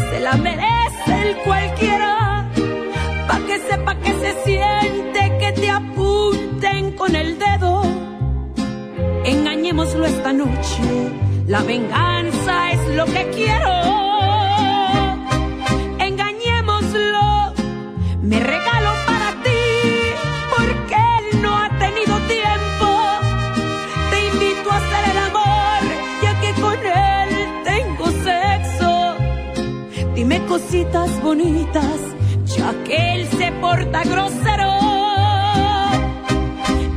[0.09, 0.72] se la merece
[1.45, 2.49] cualquiera,
[3.27, 7.83] pa' que sepa que se siente que te apunten con el dedo.
[9.25, 10.83] Engañémoslo esta noche,
[11.47, 13.73] la venganza es lo que quiero.
[15.99, 17.53] Engañémoslo,
[18.21, 18.82] me regalo
[30.41, 31.99] Cositas bonitas,
[32.55, 34.71] ya que él se porta grosero.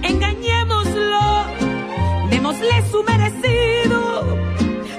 [0.02, 1.46] Engañémoslo,
[2.28, 4.36] démosle su merecido,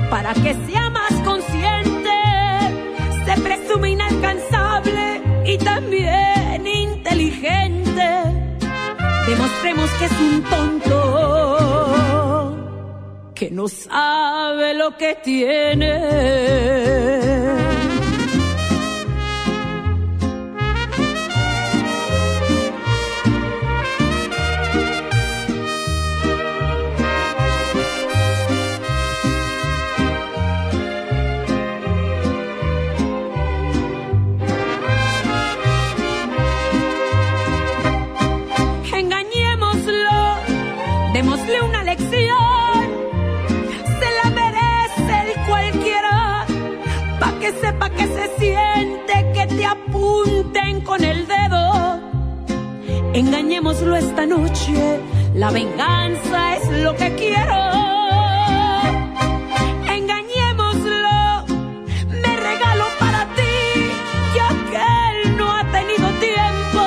[0.09, 2.09] para que sea más consciente.
[3.25, 8.09] Se presume inalcanzable y también inteligente.
[9.27, 10.95] Demostremos que es un tonto,
[13.35, 17.36] que no sabe lo que tiene.
[47.77, 52.01] Sepa que se siente que te apunten con el dedo.
[53.13, 54.99] Engañémoslo esta noche,
[55.33, 57.59] la venganza es lo que quiero.
[59.97, 61.45] Engañémoslo,
[62.21, 63.55] me regalo para ti,
[64.35, 64.77] ya que
[65.09, 66.83] él no ha tenido tiempo.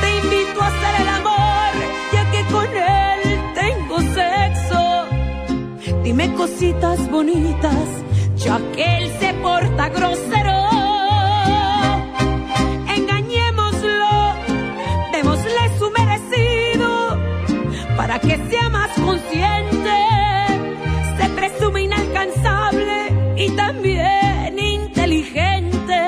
[0.00, 1.72] Te invito a hacer el amor,
[2.12, 3.20] ya que con él
[3.54, 6.02] tengo sexo.
[6.02, 7.95] Dime cositas bonitas,
[8.74, 10.58] que él se porta grosero.
[12.96, 14.34] Engañémoslo,
[15.12, 17.18] démosle su merecido,
[17.96, 19.96] para que sea más consciente.
[21.18, 25.98] Se presume inalcanzable y también inteligente.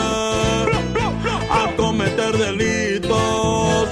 [1.52, 3.90] a cometer delitos.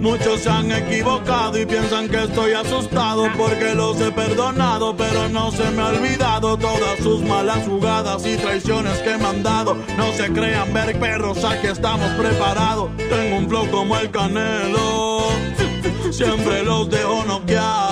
[0.00, 5.50] Muchos se han equivocado y piensan que estoy asustado porque los he perdonado, pero no
[5.50, 9.76] se me ha olvidado todas sus malas jugadas y traiciones que me han dado.
[9.96, 12.90] No se crean ver perros, aquí estamos preparados.
[12.96, 15.30] Tengo un flow como el canelo,
[16.12, 17.85] siempre los dejo noqueados.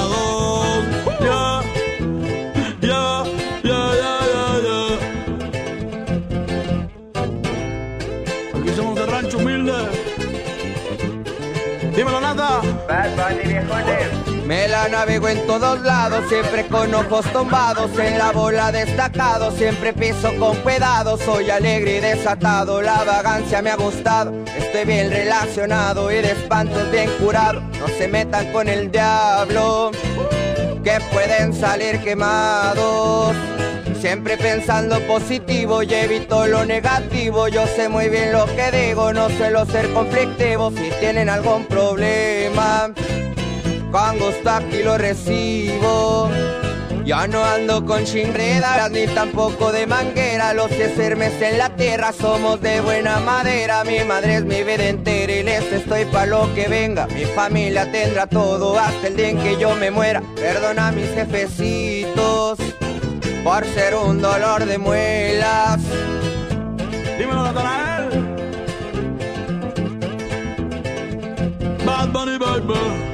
[14.89, 20.57] Navego en todos lados, siempre con ojos tombados, en la bola destacado, siempre piso con
[20.59, 26.33] cuidado, soy alegre y desatado, la vagancia me ha gustado, estoy bien relacionado y de
[26.33, 29.91] espantos bien curado, no se metan con el diablo,
[30.85, 33.35] que pueden salir quemados.
[34.01, 37.49] Siempre pensando positivo y evito lo negativo.
[37.49, 40.71] Yo sé muy bien lo que digo, no suelo ser conflictivo.
[40.73, 42.93] Si tienen algún problema,
[43.95, 46.29] con gusto aquí lo recibo.
[47.05, 50.53] Ya no ando con chingredas ni tampoco de manguera.
[50.53, 53.85] Los sermes en la tierra somos de buena madera.
[53.85, 57.07] Mi madre es mi vida entera y les estoy pa' lo que venga.
[57.07, 60.21] Mi familia tendrá todo hasta el día en que yo me muera.
[60.35, 62.59] Perdona a mis jefecitos
[63.45, 65.79] por ser un dolor de muelas.
[67.17, 68.09] Dímelo, Natanael.
[71.87, 73.14] Bad Bunny Baby.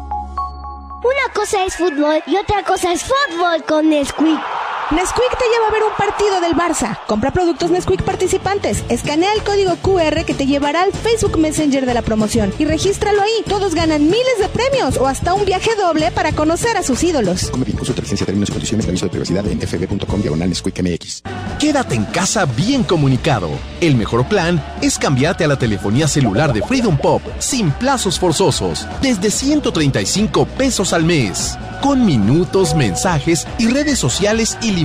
[1.03, 4.60] Una cosa es fútbol y otra cosa es fútbol con Nesquik.
[4.91, 6.99] Nesquik te lleva a ver un partido del Barça.
[7.07, 8.83] Compra productos Nesquik participantes.
[8.89, 13.21] Escanea el código QR que te llevará al Facebook Messenger de la promoción y regístralo
[13.21, 13.31] ahí.
[13.47, 17.49] Todos ganan miles de premios o hasta un viaje doble para conocer a sus ídolos.
[17.51, 20.81] Come bien, consulta licencia, términos y condiciones de aviso de privacidad en fb.com diagonal Nesquik
[20.83, 21.23] MX.
[21.57, 23.49] Quédate en casa bien comunicado.
[23.79, 28.85] El mejor plan es cambiarte a la telefonía celular de Freedom Pop sin plazos forzosos,
[29.01, 34.80] desde 135 pesos al mes, con minutos, mensajes y redes sociales ilimitadas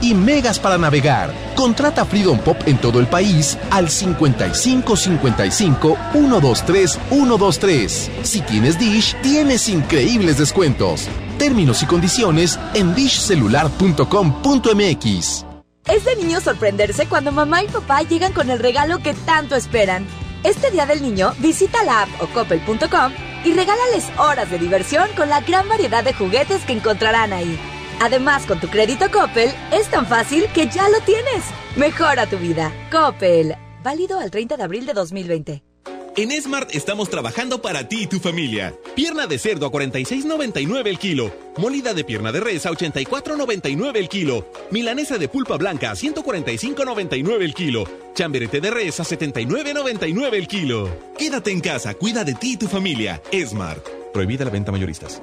[0.00, 1.32] y megas para navegar.
[1.54, 8.10] Contrata Freedom Pop en todo el país al 55 55 123 123.
[8.22, 11.08] Si tienes Dish, tienes increíbles descuentos.
[11.38, 15.44] Términos y condiciones en dishcelular.com.mx.
[15.86, 20.06] Es de niño sorprenderse cuando mamá y papá llegan con el regalo que tanto esperan.
[20.44, 23.12] Este Día del Niño, visita la app o coppel.com
[23.44, 27.58] y regálales horas de diversión con la gran variedad de juguetes que encontrarán ahí.
[28.00, 31.44] Además, con tu crédito Coppel, es tan fácil que ya lo tienes.
[31.76, 32.72] Mejora tu vida.
[32.90, 33.54] Coppel.
[33.82, 35.62] Válido al 30 de abril de 2020.
[36.18, 38.74] En Smart estamos trabajando para ti y tu familia.
[38.96, 41.32] Pierna de cerdo a 46.99 el kilo.
[41.58, 44.44] Molida de pierna de res a 84.99 el kilo.
[44.72, 47.84] Milanesa de pulpa blanca a 145.99 el kilo.
[48.14, 50.90] Chamberete de res a 79.99 el kilo.
[51.16, 53.22] Quédate en casa, cuida de ti y tu familia.
[53.46, 53.86] Smart.
[54.12, 55.22] Prohibida la venta mayoristas.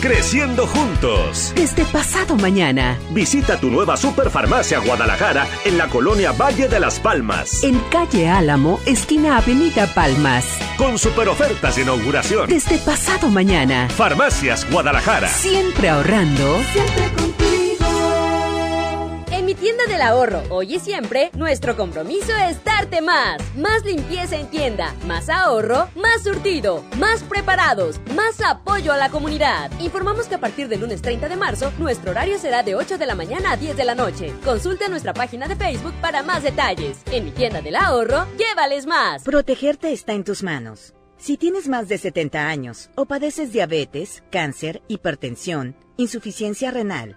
[0.00, 1.52] Creciendo juntos.
[1.54, 2.98] Desde pasado mañana.
[3.10, 7.62] Visita tu nueva Superfarmacia Guadalajara en la colonia Valle de las Palmas.
[7.62, 10.46] En calle Álamo, esquina Avenida Palmas.
[10.78, 12.48] Con super ofertas de inauguración.
[12.48, 13.90] Desde pasado mañana.
[13.90, 15.28] Farmacias Guadalajara.
[15.28, 16.62] Siempre ahorrando.
[16.72, 17.39] Siempre contigo.
[19.50, 23.42] Mi tienda del ahorro, hoy y siempre, nuestro compromiso es darte más.
[23.56, 29.72] Más limpieza en tienda, más ahorro, más surtido, más preparados, más apoyo a la comunidad.
[29.80, 33.06] Informamos que a partir del lunes 30 de marzo, nuestro horario será de 8 de
[33.06, 34.32] la mañana a 10 de la noche.
[34.44, 36.98] Consulta nuestra página de Facebook para más detalles.
[37.10, 39.24] En mi tienda del ahorro, llévales más.
[39.24, 40.94] Protegerte está en tus manos.
[41.16, 47.16] Si tienes más de 70 años o padeces diabetes, cáncer, hipertensión, insuficiencia renal,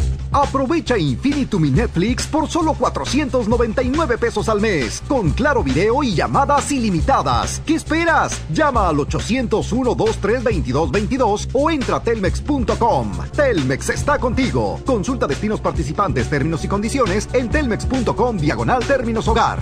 [0.33, 6.71] Aprovecha Infinitum y Netflix por solo 499 pesos al mes, con claro video y llamadas
[6.71, 7.61] ilimitadas.
[7.65, 8.39] ¿Qué esperas?
[8.53, 13.11] Llama al 801-232222 o entra a telmex.com.
[13.35, 14.79] Telmex está contigo.
[14.85, 19.59] Consulta destinos participantes, términos y condiciones en telmex.com diagonal términos hogar.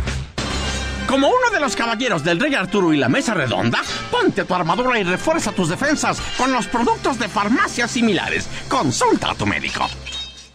[1.08, 5.00] Como uno de los caballeros del Rey Arturo y la Mesa Redonda, ponte tu armadura
[5.00, 8.48] y refuerza tus defensas con los productos de farmacias similares.
[8.70, 9.88] Consulta a tu médico.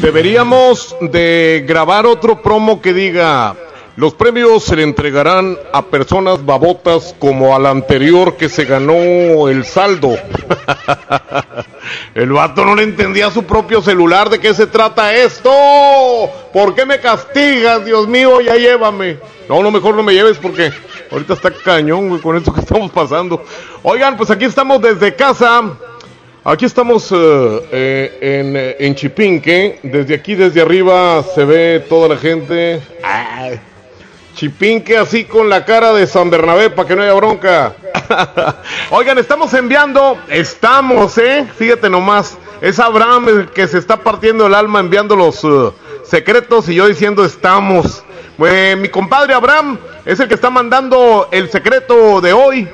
[0.00, 3.56] Deberíamos de grabar otro promo que diga,
[3.96, 9.64] los premios se le entregarán a personas babotas como al anterior que se ganó el
[9.64, 10.14] saldo.
[12.14, 15.50] el vato no le entendía a su propio celular de qué se trata esto.
[16.52, 18.42] ¿Por qué me castigas, Dios mío?
[18.42, 19.16] Ya llévame.
[19.48, 20.72] No, no, mejor no me lleves porque
[21.10, 23.42] ahorita está cañón, con esto que estamos pasando.
[23.82, 25.72] Oigan, pues aquí estamos desde casa.
[26.48, 27.16] Aquí estamos eh,
[27.72, 29.80] eh, en, eh, en Chipinque.
[29.82, 32.80] Desde aquí, desde arriba, se ve toda la gente.
[34.36, 37.74] Chipinque así con la cara de San Bernabé para que no haya bronca.
[38.90, 41.48] Oigan, estamos enviando, estamos, ¿eh?
[41.56, 45.44] Fíjate nomás, es Abraham el que se está partiendo el alma enviando los
[46.04, 48.04] secretos y yo diciendo estamos.
[48.38, 52.68] Eh, mi compadre Abraham es el que está mandando el secreto de hoy.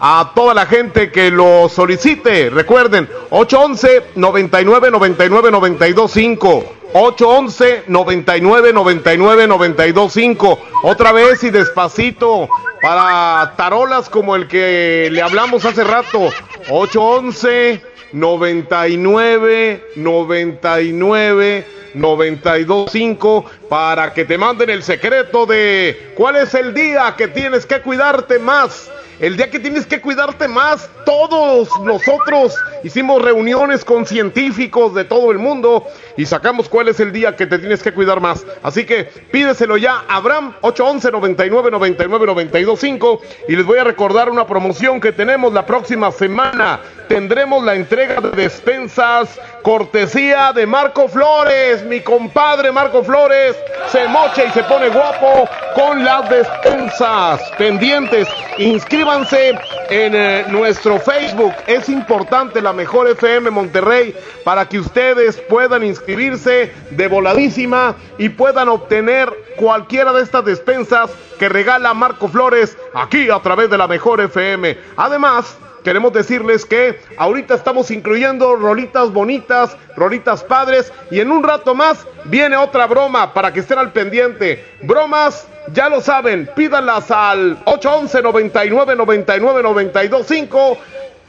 [0.00, 2.50] A toda la gente que lo solicite.
[2.50, 12.48] Recuerden, 811 99 99 925 811 99 99 925 Otra vez y despacito
[12.80, 16.30] para tarolas como el que le hablamos hace rato.
[16.70, 17.82] 811
[18.12, 27.28] 99 99 925 para que te manden el secreto de cuál es el día que
[27.28, 28.90] tienes que cuidarte más.
[29.20, 32.54] El día que tienes que cuidarte más, todos nosotros
[32.84, 35.84] hicimos reuniones con científicos de todo el mundo
[36.16, 38.46] y sacamos cuál es el día que te tienes que cuidar más.
[38.62, 44.46] Así que pídeselo ya, Abraham 811 99 99 925 y les voy a recordar una
[44.46, 46.80] promoción que tenemos la próxima semana.
[47.08, 53.56] Tendremos la entrega de despensas cortesía de Marco Flores, mi compadre Marco Flores
[53.90, 58.28] se mocha y se pone guapo con las despensas pendientes.
[58.58, 59.50] Inscríbanse
[59.88, 61.54] en eh, nuestro Facebook.
[61.66, 68.68] Es importante la mejor FM Monterrey para que ustedes puedan inscribirse de voladísima y puedan
[68.68, 74.20] obtener cualquiera de estas despensas que regala Marco Flores aquí a través de la mejor
[74.20, 74.76] FM.
[74.96, 81.74] Además, queremos decirles que ahorita estamos incluyendo rolitas bonitas, rolitas padres y en un rato
[81.74, 84.64] más viene otra broma para que estén al pendiente.
[84.82, 90.78] Bromas, ya lo saben, pídanlas al 811 99 99 925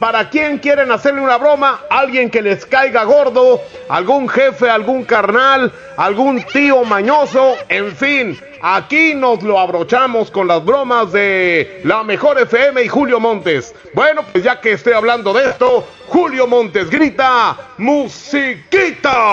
[0.00, 5.70] para quien quieren hacerle una broma, alguien que les caiga gordo, algún jefe, algún carnal,
[5.96, 12.40] algún tío mañoso, en fin, aquí nos lo abrochamos con las bromas de la mejor
[12.40, 13.74] FM y Julio Montes.
[13.92, 19.32] Bueno, pues ya que estoy hablando de esto, Julio Montes grita, musiquita.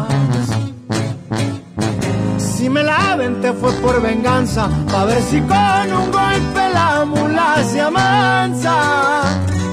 [2.71, 7.81] Me la te fue por venganza, pa' ver si con un golpe la mula se
[7.81, 9.23] amansa.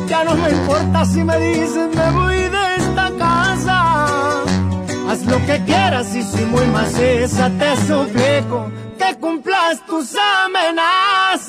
[0.09, 2.39] Ya no me importa si me dicen me voy
[5.09, 11.49] Haz lo que quieras y si muy maciza te suplico que cumplas tus amenazas.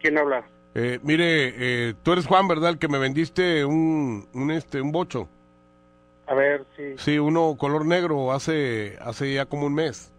[0.00, 0.42] ¿Quién habla?
[0.74, 2.70] Eh, mire, eh, tú eres Juan, ¿verdad?
[2.70, 5.28] El que me vendiste un, un, este, un bocho.
[6.26, 6.94] A ver, sí.
[6.96, 10.10] Sí, uno color negro hace, hace ya como un mes.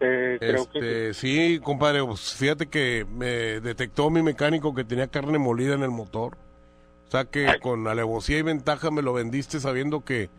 [0.00, 1.60] Eh, creo este, que sí.
[1.62, 6.36] compadre, pues, fíjate que me detectó mi mecánico que tenía carne molida en el motor.
[7.08, 10.30] O sea que con alevosía y ventaja me lo vendiste sabiendo que,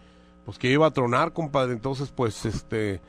[0.45, 1.73] pues que iba a tronar, compadre.
[1.73, 3.01] Entonces, pues, este,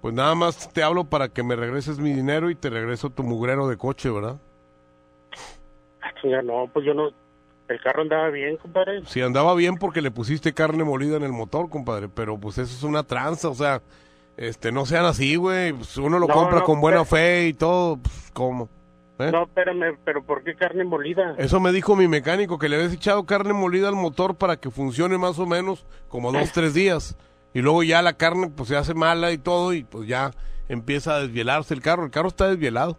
[0.00, 3.22] Pues nada más te hablo para que me regreses mi dinero y te regreso tu
[3.22, 4.40] mugrero de coche, ¿verdad?
[6.24, 7.10] Ya no, pues yo no.
[7.68, 9.02] El carro andaba bien, compadre.
[9.06, 12.74] Si andaba bien porque le pusiste carne molida en el motor, compadre, pero pues eso
[12.76, 13.82] es una tranza, o sea,
[14.36, 15.72] este, no sean así, güey.
[15.72, 18.68] Pues uno lo No, compra no, con buena fe y todo, pues, ¿cómo?
[19.22, 19.32] ¿Eh?
[19.32, 21.34] No, espérame, pero ¿por qué carne molida?
[21.38, 24.70] Eso me dijo mi mecánico, que le habías echado carne molida al motor para que
[24.70, 27.16] funcione más o menos como dos, tres días.
[27.54, 30.30] Y luego ya la carne pues se hace mala y todo y pues ya
[30.68, 32.04] empieza a desvielarse el carro.
[32.04, 32.98] El carro está desvielado.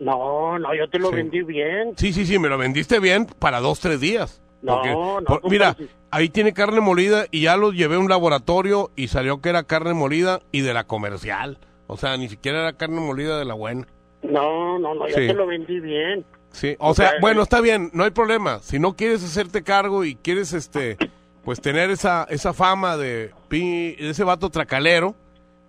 [0.00, 1.14] No, no, yo te lo Sí.
[1.16, 1.94] vendí bien.
[1.96, 4.42] Sí, sí, sí, me lo vendiste bien para dos, tres días.
[4.62, 5.76] No, Porque, no, por- mira,
[6.10, 9.62] ahí tiene carne molida y ya lo llevé a un laboratorio y salió que era
[9.64, 11.58] carne molida y de la comercial.
[11.86, 13.86] O sea, ni siquiera era carne molida de la buena.
[14.24, 15.26] No, no, no, yo Sí.
[15.26, 16.24] te lo vendí bien.
[16.50, 18.60] Sí, o, O sea, sea, bueno, eh, está bien, no hay problema.
[18.60, 20.96] Si no quieres hacerte cargo y quieres, este,
[21.44, 25.14] pues tener esa, esa fama de, pi- ese vato tracalero,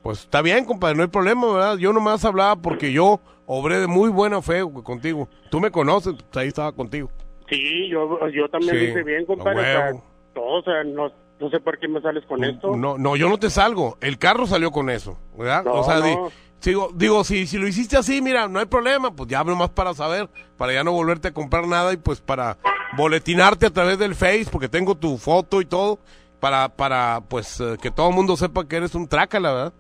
[0.04, 1.78] pues está bien, compadre, no hay problema, ¿verdad?
[1.78, 5.28] Yo nomás hablaba porque yo obré de muy buena fe contigo.
[5.50, 7.10] Tú me conoces, pues, ahí estaba contigo.
[7.50, 9.60] Sí, yo, yo también Sí, lo hice bien, compadre.
[9.60, 10.04] O sea, huevo.
[10.36, 12.76] todo, o sea, no, no sé por qué me sales con esto.
[12.76, 13.98] No, no, yo no te salgo.
[14.02, 15.64] El carro salió con eso, ¿verdad?
[15.64, 16.06] No, o sea, no.
[16.06, 16.18] di-
[16.66, 19.94] sigo, digo, si, si lo hiciste así, mira, no hay problema, pues ya más para
[19.94, 22.58] saber, para ya no volverte a comprar nada y pues para
[22.98, 26.00] boletinarte a través del Face, porque tengo tu foto y todo,
[26.40, 29.74] para, para pues eh, que todo el mundo sepa que eres un trácala, ¿verdad?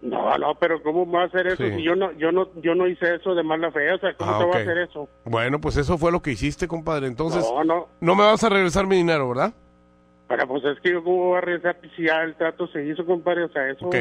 [0.00, 1.62] No, no, pero ¿cómo va a hacer eso?
[1.62, 1.74] Sí.
[1.76, 4.32] Si yo no, yo no, yo no hice eso de mala fe, o sea, ¿cómo
[4.32, 4.56] Ah, te va ok.
[4.56, 5.08] a hacer eso?
[5.24, 7.06] Bueno, pues eso fue lo que hiciste, compadre.
[7.06, 7.88] Entonces, No, no.
[8.00, 9.52] no me vas a regresar mi dinero, ¿verdad?
[10.28, 13.04] Pero pues es que yo cómo voy a regresar si ya el trato se hizo,
[13.06, 13.86] compadre, o sea, eso...
[13.86, 13.94] Ok,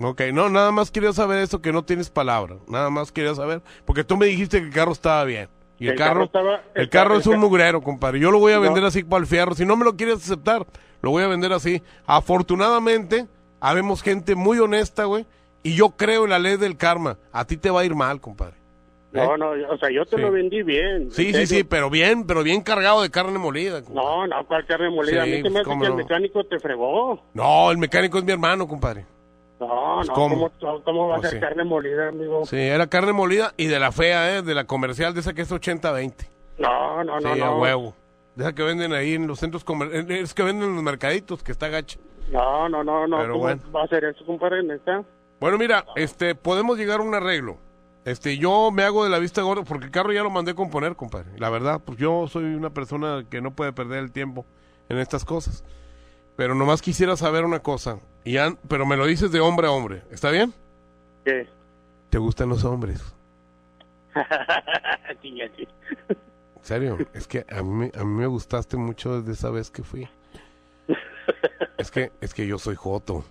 [0.00, 3.62] ok, no, nada más quería saber eso, que no tienes palabra, nada más quería saber,
[3.84, 5.48] porque tú me dijiste que el carro estaba bien.
[5.78, 8.18] Y el, El carro, carro estaba- el el carro ca- es un mugrero, compadre.
[8.18, 8.62] Yo lo voy a No.
[8.62, 9.54] vender así para el fierro.
[9.54, 10.66] Si no me lo quieres aceptar,
[11.02, 11.82] lo voy a vender así.
[12.06, 13.26] Afortunadamente,
[13.60, 15.26] habemos gente muy honesta, güey,
[15.62, 17.18] y yo creo en la ley del karma.
[17.32, 18.56] A ti te va a ir mal, compadre.
[19.12, 20.22] No, no, yo- o sea, yo te Sí.
[20.22, 21.10] lo vendí bien.
[21.10, 23.82] Sí, sí, sí, pero bien, pero bien cargado de carne molida.
[23.82, 23.94] compadre.
[24.08, 25.24] No, no, cuál carne molida.
[25.24, 25.84] Sí, a mí se me pues, hace que no.
[25.86, 27.22] el mecánico te fregó.
[27.32, 29.06] No, el mecánico es mi hermano, compadre.
[29.58, 30.50] No, Pues, no, ¿cómo?
[30.60, 31.46] ¿cómo, cómo va Pues a ser sí.
[31.46, 32.44] carne molida, amigo?
[32.44, 34.42] Sí, era carne molida y de la fea, ¿eh?
[34.42, 36.28] De la comercial, de esa que es 80-20.
[36.58, 37.58] No, no, no, sí, a no.
[37.60, 37.94] huevo.
[38.34, 40.10] De esa que venden ahí en los centros comerciales.
[40.10, 41.98] Es que venden en los mercaditos, que está gacha.
[42.30, 43.18] No, no, no, no.
[43.18, 43.62] Pero ¿Cómo bueno.
[43.74, 44.62] va a ser eso, compadre?
[44.62, 45.02] ¿Neta?
[45.40, 47.56] Bueno, mira, este, podemos llegar a un arreglo.
[48.04, 50.96] Este, yo me hago de la vista gorda porque el carro ya lo mandé componer,
[50.96, 51.30] compadre.
[51.38, 54.44] La verdad, pues yo soy una persona que no puede perder el tiempo
[54.88, 55.64] en estas cosas.
[56.36, 57.98] Pero nomás quisiera saber una cosa.
[58.24, 60.02] Y ya- pero me lo dices de hombre a hombre.
[60.10, 60.52] ¿Está bien?
[61.24, 61.48] ¿Qué?
[62.10, 63.02] ¿Te gustan los hombres?
[65.22, 65.40] Sí.
[65.42, 69.82] En serio, es que a mí, a mí me gustaste mucho desde esa vez que
[69.82, 70.08] fui.
[71.78, 73.24] Es que, es que yo soy joto.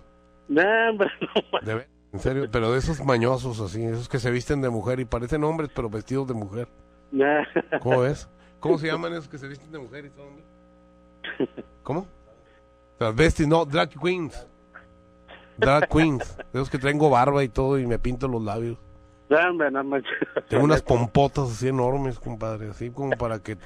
[0.48, 1.08] No, hombre,
[1.52, 1.60] no.
[1.60, 5.04] De en serio, pero de esos mañosos así, esos que se visten de mujer y
[5.04, 6.68] parecen hombres pero vestidos de mujer.
[7.80, 8.28] ¿Cómo ves?
[8.60, 10.46] ¿Cómo se llaman esos que se visten de mujer y son hombres?
[11.82, 12.06] ¿Cómo?
[12.98, 14.46] Transvestis, no, drag queens.
[15.58, 16.36] Drag queens.
[16.52, 18.78] Esos que tengo barba y todo y me pinto los labios.
[20.48, 23.56] Tengo unas pompotas así enormes, compadre, así como para que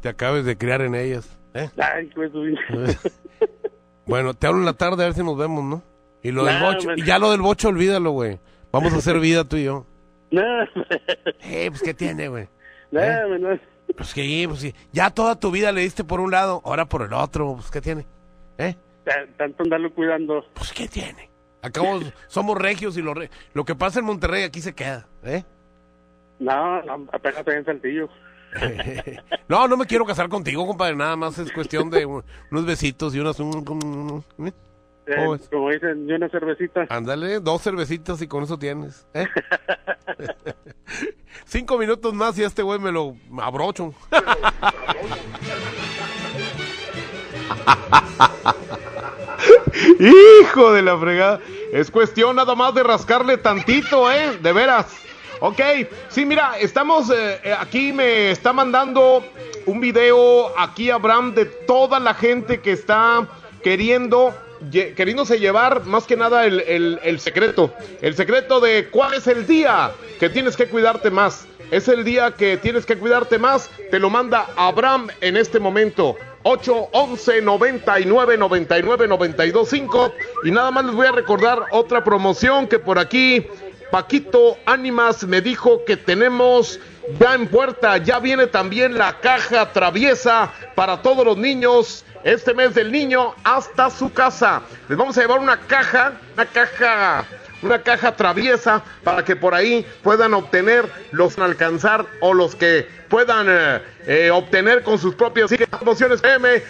[0.00, 1.38] te acabes de criar en ellas.
[1.54, 1.70] ¿eh?
[1.78, 2.30] Ay, pues.
[4.06, 5.82] Bueno, te hablo en la tarde a ver si nos vemos, ¿no?
[6.22, 6.98] Y lo del bocho, man.
[6.98, 8.38] y ya lo del bocho, olvídalo, güey.
[8.70, 9.86] Vamos a hacer vida tú y yo.
[10.30, 10.42] No,
[11.42, 12.48] Eh, pues, ¿qué tiene, güey?
[12.90, 13.60] no, ¿Eh?
[13.96, 14.74] Pues que, pues sí.
[14.92, 17.80] Ya toda tu vida le diste por un lado, ahora por el otro, pues, ¿qué
[17.80, 18.06] tiene?
[18.58, 18.74] ¿Eh?
[19.04, 20.44] Ta- Tanto andarlo cuidando.
[20.54, 21.30] Pues, ¿qué tiene?
[21.62, 25.44] Acabo, somos regios y lo, re- lo que pasa en Monterrey aquí se queda, ¿eh?
[26.38, 28.08] No, no, apenas estoy en Saltillo.
[29.48, 33.14] No, no me quiero casar contigo, compadre, nada más es cuestión de un- unos besitos
[33.14, 33.38] y unas...
[33.40, 34.52] un- un- un- ¿eh?
[35.06, 36.86] Eh, como dicen, yo una cervecita.
[36.88, 39.06] Ándale, dos cervecitas y con eso tienes.
[39.12, 39.26] ¿eh?
[41.44, 43.92] Cinco minutos más y este güey me lo abrocho.
[50.00, 51.40] Hijo de la fregada.
[51.72, 54.38] Es cuestión nada más de rascarle tantito, ¿eh?
[54.40, 54.86] De veras.
[55.40, 55.60] Ok,
[56.08, 59.24] sí, mira, estamos eh, eh, aquí, me está mandando
[59.66, 63.26] un video aquí Abraham de toda la gente que está
[63.62, 64.32] queriendo,
[64.70, 67.74] queriéndose llevar más que nada el- el secreto.
[68.00, 69.90] El secreto de cuál es el día
[70.20, 71.46] que tienes que cuidarte más.
[71.70, 73.70] Es el día que tienes que cuidarte más.
[73.90, 76.16] Te lo manda Abraham en este momento.
[76.42, 80.12] 8 11 99 99 92 5
[80.44, 83.46] y nada más les voy a recordar otra promoción que por aquí
[83.90, 86.80] Paquito Ánimas me dijo que tenemos
[87.18, 92.04] ya en puerta, ya viene también la caja traviesa para todos los niños.
[92.24, 94.62] Este mes del niño hasta su casa.
[94.88, 97.24] Les vamos a llevar una caja, una caja,
[97.64, 103.46] una caja traviesa para que por ahí puedan obtener los alcanzar o los que puedan
[103.48, 106.20] eh, eh, obtener con sus propias promociones.
[106.22, 106.62] M.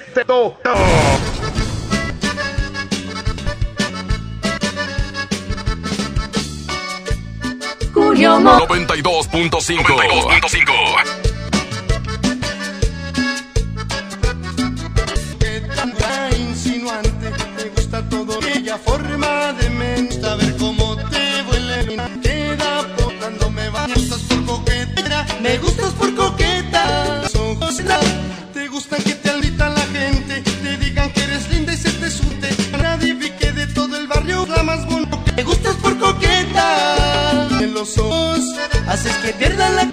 [7.93, 11.25] Curio 92.5 92.5
[16.37, 19.14] insinuante, me gusta todo ella forma
[23.87, 27.77] me gustas por coqueta, me gustas por coqueta, ojos
[28.53, 32.11] te gustan que te albitan la gente, te digan que eres linda y se te
[32.11, 32.49] sute,
[32.81, 37.75] nadie vi que de todo el barrio la más bonita, me gustas por coqueta, en
[37.75, 38.41] los ojos
[38.89, 39.91] haces que pierdan la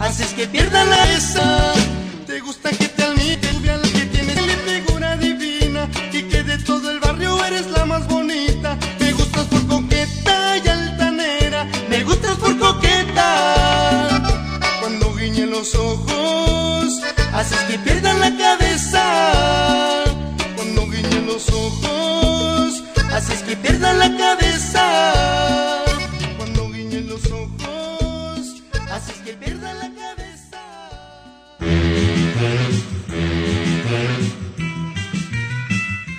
[0.00, 1.72] Haces que pierda la esa
[2.26, 6.58] Te gusta que te almite Tu la que tienes la figura divina Y que de
[6.58, 8.76] todo el barrio eres la más bonita.
[9.00, 14.22] Me gustas por coqueta y altanera Me gustas por coqueta.
[14.80, 16.54] Cuando guiñe los ojos
[17.34, 20.04] Haces que pierdan la cabeza.
[20.54, 24.93] Cuando guiñen los ojos, haces que pierdan la cabeza.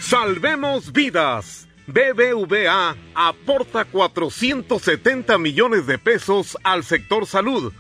[0.08, 1.68] Salvemos vidas.
[1.88, 7.74] BBVA aporta 470 millones de pesos al sector salud.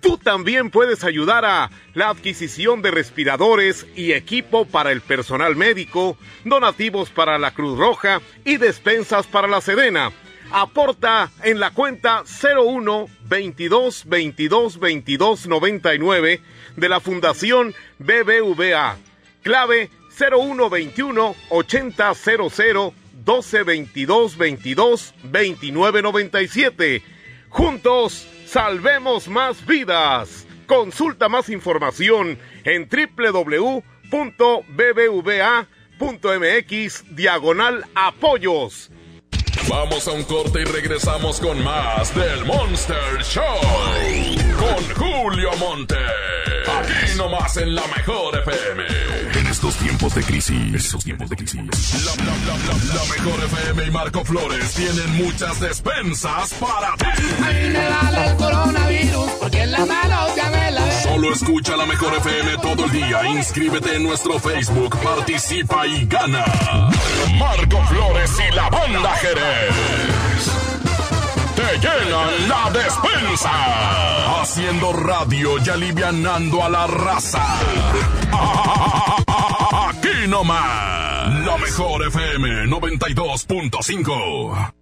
[0.00, 6.16] Tú también puedes ayudar a la adquisición de respiradores y equipo para el personal médico,
[6.44, 10.12] donativos para la Cruz Roja y despensas para la Sedena.
[10.52, 16.40] Aporta en la cuenta 01 22 22 22 99
[16.76, 18.98] de la Fundación BBVA.
[19.42, 19.90] Clave
[20.30, 22.94] 01 21 80 00
[23.24, 27.02] 12 22 22 29 97.
[27.48, 30.46] Juntos salvemos más vidas.
[30.66, 33.84] Consulta más información en www.bbva.mx
[37.16, 38.90] diagonal apoyos.
[39.68, 43.60] Vamos a un corte y regresamos con más del Monster Show.
[44.58, 45.96] Con Julio Monte.
[46.66, 49.11] Aquí nomás en la mejor FM.
[49.82, 50.50] Tiempos de crisis.
[50.56, 51.56] En estos tiempos de crisis.
[51.56, 57.04] La, la, la, la, la mejor FM y Marco Flores tienen muchas despensas para ti.
[57.42, 61.02] A mí me vale el coronavirus porque en la mano ya me la ve.
[61.02, 63.26] Solo escucha la mejor FM todo el día.
[63.26, 66.44] Inscríbete en nuestro Facebook, participa y gana.
[67.38, 69.74] Marco Flores y la banda Jerez.
[71.56, 74.40] Te llenan la despensa.
[74.40, 77.44] Haciendo radio y alivianando a la raza.
[80.32, 81.44] Aquí nomás.
[81.44, 84.81] La mejor FM 92.5.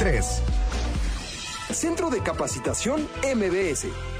[1.71, 4.10] Centro de Capacitación MBS.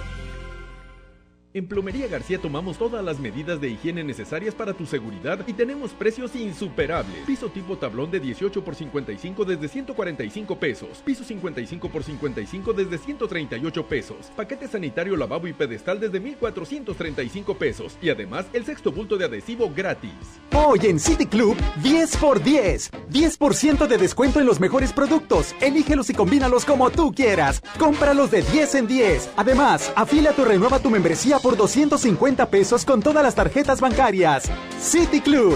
[1.54, 5.92] En Plomería García tomamos todas las medidas de higiene necesarias para tu seguridad y tenemos
[5.92, 7.26] precios insuperables.
[7.28, 11.02] Piso tipo tablón de 18 por 55 desde 145 pesos.
[11.04, 14.32] Piso 55 por 55 desde 138 pesos.
[14.34, 17.98] Paquete sanitario lavabo y pedestal desde 1435 pesos.
[18.02, 20.40] Y además el sexto bulto de adhesivo gratis.
[20.54, 22.92] Hoy en City Club, 10 por 10.
[23.12, 25.54] 10% de descuento en los mejores productos.
[25.60, 27.62] Elígelos y combínalos como tú quieras.
[27.78, 29.32] Cómpralos de 10 en 10.
[29.36, 34.50] Además, afíliate o renueva tu membresía por 250 pesos con todas las tarjetas bancarias.
[34.80, 35.54] City Club.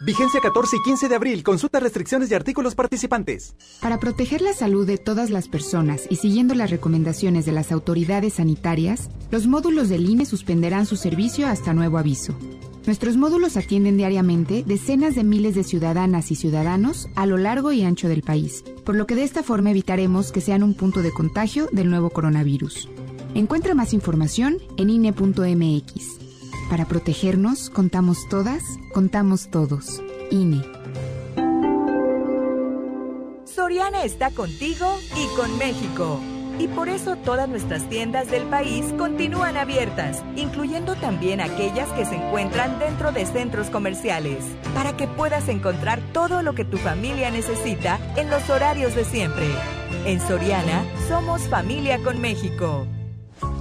[0.00, 1.42] Vigencia 14 y 15 de abril.
[1.42, 3.56] Consulta restricciones y artículos participantes.
[3.80, 8.34] Para proteger la salud de todas las personas y siguiendo las recomendaciones de las autoridades
[8.34, 12.34] sanitarias, los módulos del INE suspenderán su servicio hasta nuevo aviso.
[12.86, 17.82] Nuestros módulos atienden diariamente decenas de miles de ciudadanas y ciudadanos a lo largo y
[17.82, 21.10] ancho del país, por lo que de esta forma evitaremos que sean un punto de
[21.10, 22.88] contagio del nuevo coronavirus.
[23.38, 26.18] Encuentra más información en INE.mx.
[26.68, 30.02] Para protegernos, contamos todas, contamos todos.
[30.32, 30.60] INE.
[33.44, 36.18] Soriana está contigo y con México.
[36.58, 42.16] Y por eso todas nuestras tiendas del país continúan abiertas, incluyendo también aquellas que se
[42.16, 48.00] encuentran dentro de centros comerciales, para que puedas encontrar todo lo que tu familia necesita
[48.16, 49.46] en los horarios de siempre.
[50.06, 52.88] En Soriana, somos familia con México.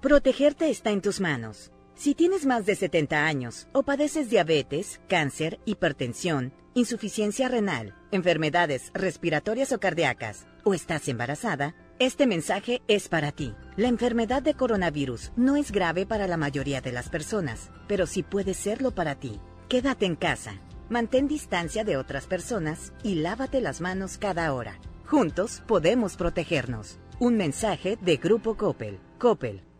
[0.00, 1.72] Protegerte está en tus manos.
[1.96, 9.72] Si tienes más de 70 años o padeces diabetes, cáncer, hipertensión, insuficiencia renal, enfermedades respiratorias
[9.72, 13.56] o cardíacas, o estás embarazada, este mensaje es para ti.
[13.76, 18.22] La enfermedad de coronavirus no es grave para la mayoría de las personas, pero sí
[18.22, 19.40] puede serlo para ti.
[19.68, 24.78] Quédate en casa, mantén distancia de otras personas y lávate las manos cada hora.
[25.06, 27.00] Juntos podemos protegernos.
[27.18, 29.00] Un mensaje de Grupo Coppel.
[29.18, 29.67] Coppel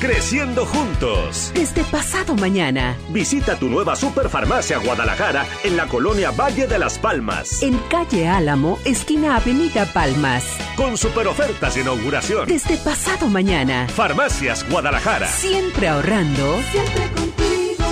[0.00, 1.50] Creciendo juntos.
[1.54, 2.96] Desde pasado mañana.
[3.08, 7.62] Visita tu nueva Superfarmacia Guadalajara en la colonia Valle de las Palmas.
[7.64, 10.44] En calle Álamo, esquina Avenida Palmas.
[10.76, 12.46] Con super ofertas de inauguración.
[12.46, 13.88] Desde pasado mañana.
[13.88, 15.26] Farmacias Guadalajara.
[15.26, 16.60] Siempre ahorrando.
[16.70, 17.84] Siempre contigo.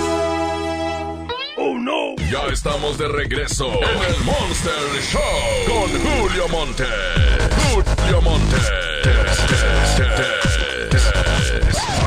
[1.57, 2.15] Oh no.
[2.31, 5.21] Ya estamos de regreso en el Monster Show
[5.65, 6.85] con Julio Monte.
[7.73, 8.55] Julio Monte.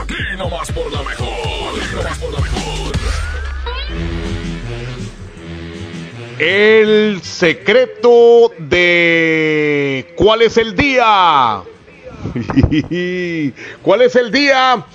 [0.01, 1.29] Aquí nomás por la mejor.
[1.77, 2.93] Aquí nomás por la mejor.
[6.39, 11.63] El secreto de cuál es el día.
[13.83, 14.87] ¿Cuál es el día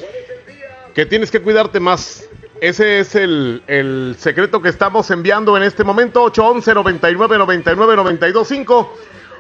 [0.94, 2.28] que tienes que cuidarte más?
[2.62, 6.24] Ese es el, el secreto que estamos enviando en este momento.
[6.24, 8.98] 811 99 99 925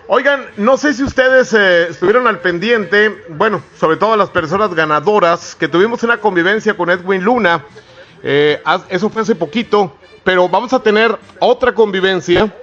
[0.07, 5.55] Oigan, no sé si ustedes eh, estuvieron al pendiente, bueno, sobre todo las personas ganadoras,
[5.55, 7.65] que tuvimos una convivencia con Edwin Luna.
[8.21, 12.53] Eh, eso fue hace poquito, pero vamos a tener otra convivencia.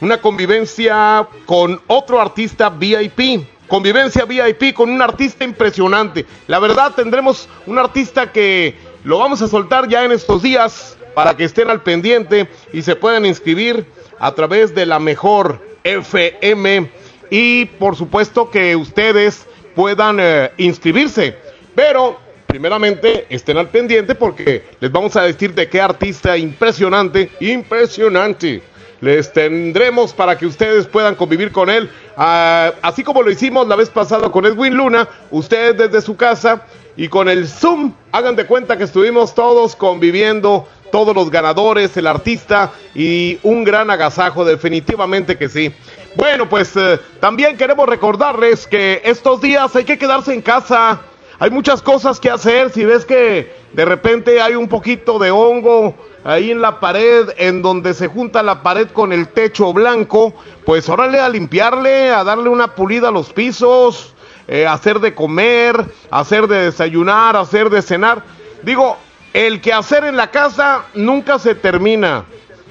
[0.00, 3.46] Una convivencia con otro artista VIP.
[3.68, 6.26] Convivencia VIP con un artista impresionante.
[6.48, 11.36] La verdad, tendremos un artista que lo vamos a soltar ya en estos días para
[11.36, 13.86] que estén al pendiente y se puedan inscribir
[14.18, 16.90] a través de la mejor FM
[17.30, 21.36] y por supuesto que ustedes puedan eh, inscribirse.
[21.74, 28.62] Pero primeramente estén al pendiente porque les vamos a decir de qué artista impresionante, impresionante
[29.04, 31.90] les tendremos para que ustedes puedan convivir con él.
[32.16, 36.62] Ah, así como lo hicimos la vez pasada con Edwin Luna, ustedes desde su casa
[36.96, 42.06] y con el Zoom, hagan de cuenta que estuvimos todos conviviendo, todos los ganadores, el
[42.06, 45.72] artista y un gran agasajo, definitivamente que sí.
[46.16, 51.00] Bueno, pues eh, también queremos recordarles que estos días hay que quedarse en casa.
[51.40, 52.70] Hay muchas cosas que hacer.
[52.70, 57.60] Si ves que de repente hay un poquito de hongo ahí en la pared, en
[57.60, 60.32] donde se junta la pared con el techo blanco,
[60.64, 64.14] pues órale a limpiarle, a darle una pulida a los pisos,
[64.46, 68.22] eh, hacer de comer, hacer de desayunar, hacer de cenar.
[68.62, 68.96] Digo,
[69.34, 72.24] el que hacer en la casa nunca se termina,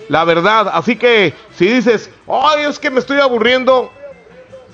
[0.10, 0.72] la verdad.
[0.74, 3.92] Así que si dices, ay, es que me estoy aburriendo,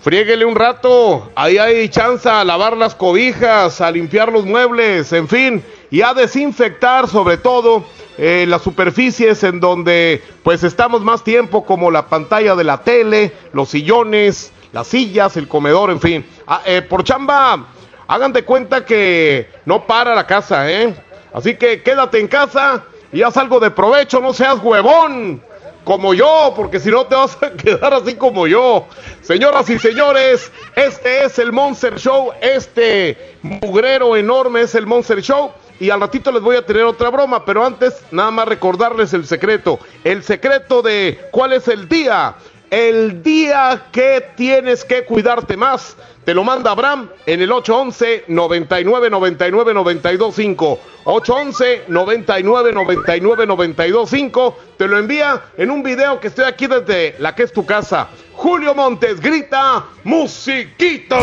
[0.02, 5.28] Friéguele un rato, ahí hay chance a lavar las cobijas, a limpiar los muebles, en
[5.28, 5.62] fin,
[5.92, 7.84] y a desinfectar sobre todo
[8.18, 13.34] eh, las superficies en donde pues estamos más tiempo como la pantalla de la tele,
[13.52, 16.26] los sillones, las sillas, el comedor, en fin.
[16.48, 17.66] Ah, eh, por chamba,
[18.08, 20.96] hagan de cuenta que no para la casa, ¿eh?
[21.34, 25.42] Así que quédate en casa y haz algo de provecho, no seas huevón
[25.84, 28.86] como yo, porque si no te vas a quedar así como yo.
[29.22, 35.52] Señoras y señores, este es el Monster Show, este mugrero enorme es el Monster Show.
[35.80, 39.26] Y al ratito les voy a tener otra broma, pero antes nada más recordarles el
[39.26, 39.80] secreto.
[40.04, 42.36] El secreto de cuál es el día.
[42.70, 45.98] El día que tienes que cuidarte más.
[46.24, 50.80] Te lo manda Abraham en el 811 99 99 925.
[51.06, 54.58] 811 99 99 925.
[54.78, 58.10] Te lo envía en un video que estoy aquí desde la que es tu casa.
[58.34, 61.18] Julio Montes grita musiquito.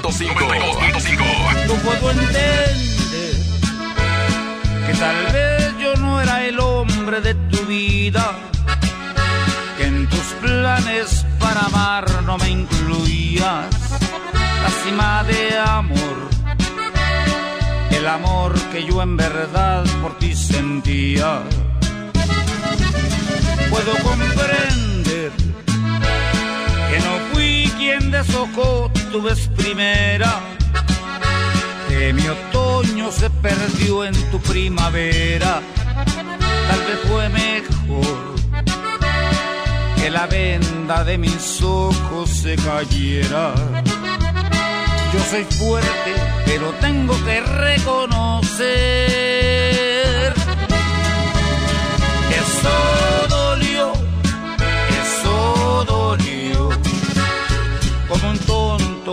[0.00, 0.34] 92.5.
[0.34, 1.66] 92.5.
[1.66, 2.76] No puedo entender
[4.86, 8.38] que tal vez yo no era el hombre de tu vida,
[9.76, 13.66] que en tus planes para amar no me incluías
[14.62, 16.30] la cima de amor,
[17.90, 21.42] el amor que yo en verdad por ti sentía.
[23.68, 25.32] Puedo comprender
[26.92, 30.40] que no fui quien deshojó tu vez primera,
[31.88, 35.62] que mi otoño se perdió en tu primavera,
[36.68, 38.34] tal vez fue mejor
[39.96, 43.54] que la venda de mis ojos se cayera.
[45.14, 46.12] Yo soy fuerte,
[46.44, 48.66] pero tengo que reconocer
[52.28, 53.31] que eso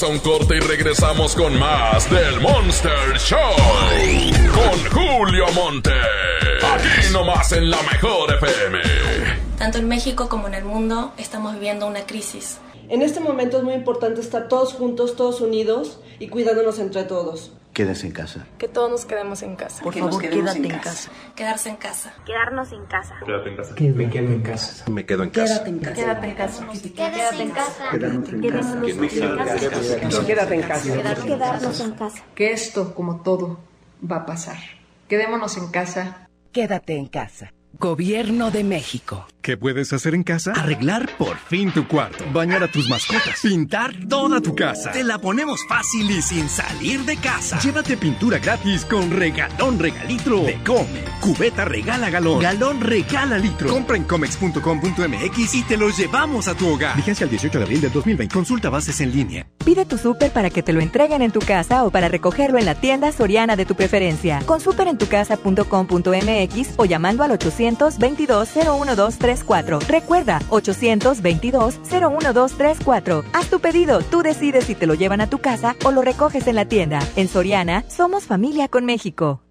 [0.00, 3.38] Vamos a un corte y regresamos con más del Monster Show.
[4.54, 5.90] Con Julio Monte.
[6.62, 8.78] Aquí nomás en la mejor FM.
[9.58, 12.58] Tanto en México como en el mundo estamos viviendo una crisis.
[12.88, 17.52] En este momento es muy importante estar todos juntos, todos unidos y cuidándonos entre todos.
[17.72, 18.46] Quédese en casa.
[18.58, 19.82] Que todos nos quedemos en casa.
[19.82, 21.10] Por favor, quédate en casa.
[21.36, 22.12] Quedarse en casa.
[22.26, 23.14] Quedarnos en casa.
[23.24, 23.74] Quédate en casa.
[23.78, 24.90] Me quedo en casa.
[24.90, 25.64] Me quedo en casa.
[25.64, 25.96] Quédate en casa.
[25.96, 26.66] Quédate en casa.
[27.00, 27.90] Quédate en casa.
[27.90, 30.26] Quedarnos en casa.
[30.26, 30.82] Quédate en casa.
[30.92, 31.24] Quédate en casa.
[31.24, 32.24] Quedarnos en casa.
[32.34, 33.60] Que esto, como todo,
[34.10, 34.58] va a pasar.
[35.08, 36.28] Quedémonos en casa.
[36.52, 37.52] Quédate en casa.
[37.78, 39.26] Gobierno de México.
[39.42, 40.52] ¿Qué puedes hacer en casa?
[40.52, 44.92] Arreglar por fin tu cuarto, bañar a tus mascotas, pintar toda tu casa.
[44.92, 47.58] Te la ponemos fácil y sin salir de casa.
[47.60, 51.04] Llévate pintura gratis con regalón regalitro de Come.
[51.20, 53.70] Cubeta regala galón, galón regala litro.
[53.70, 56.94] Compra en comex.com.mx y te lo llevamos a tu hogar.
[56.96, 58.34] Vigencia el 18 de abril del 2020.
[58.34, 59.46] Consulta bases en línea.
[59.64, 62.66] Pide tu súper para que te lo entreguen en tu casa o para recogerlo en
[62.66, 64.42] la tienda soriana de tu preferencia.
[64.44, 67.30] Con superentucasa.com.mx o llamando al
[69.36, 69.86] 822-01234.
[69.86, 73.24] Recuerda, 822-01234.
[73.32, 76.46] Haz tu pedido, tú decides si te lo llevan a tu casa o lo recoges
[76.46, 77.00] en la tienda.
[77.16, 79.42] En Soriana, somos familia con México.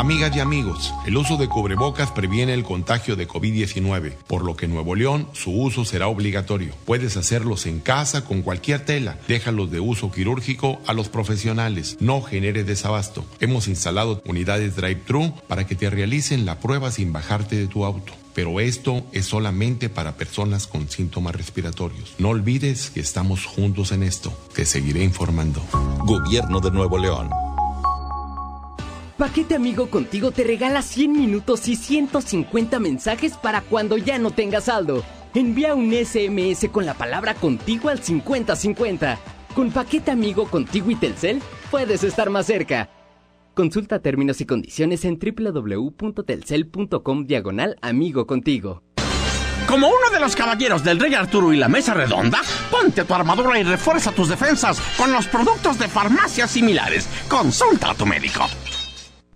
[0.00, 4.64] Amigas y amigos, el uso de cubrebocas previene el contagio de COVID-19, por lo que
[4.64, 6.72] en Nuevo León su uso será obligatorio.
[6.86, 9.18] Puedes hacerlos en casa con cualquier tela.
[9.28, 11.98] Déjalos de uso quirúrgico a los profesionales.
[12.00, 13.26] No genere desabasto.
[13.40, 18.14] Hemos instalado unidades drive-thru para que te realicen la prueba sin bajarte de tu auto.
[18.34, 22.14] Pero esto es solamente para personas con síntomas respiratorios.
[22.18, 24.32] No olvides que estamos juntos en esto.
[24.54, 25.60] Te seguiré informando.
[26.04, 27.30] Gobierno de Nuevo León.
[29.20, 34.64] Paquete Amigo Contigo te regala 100 minutos y 150 mensajes para cuando ya no tengas
[34.64, 35.04] saldo.
[35.34, 39.18] Envía un SMS con la palabra contigo al 5050.
[39.54, 42.88] Con Paquete Amigo Contigo y Telcel puedes estar más cerca.
[43.60, 48.82] Consulta términos y condiciones en www.telcel.com diagonal amigo contigo.
[49.68, 53.60] Como uno de los caballeros del Rey Arturo y la Mesa Redonda, ponte tu armadura
[53.60, 57.06] y refuerza tus defensas con los productos de farmacias similares.
[57.28, 58.48] Consulta a tu médico.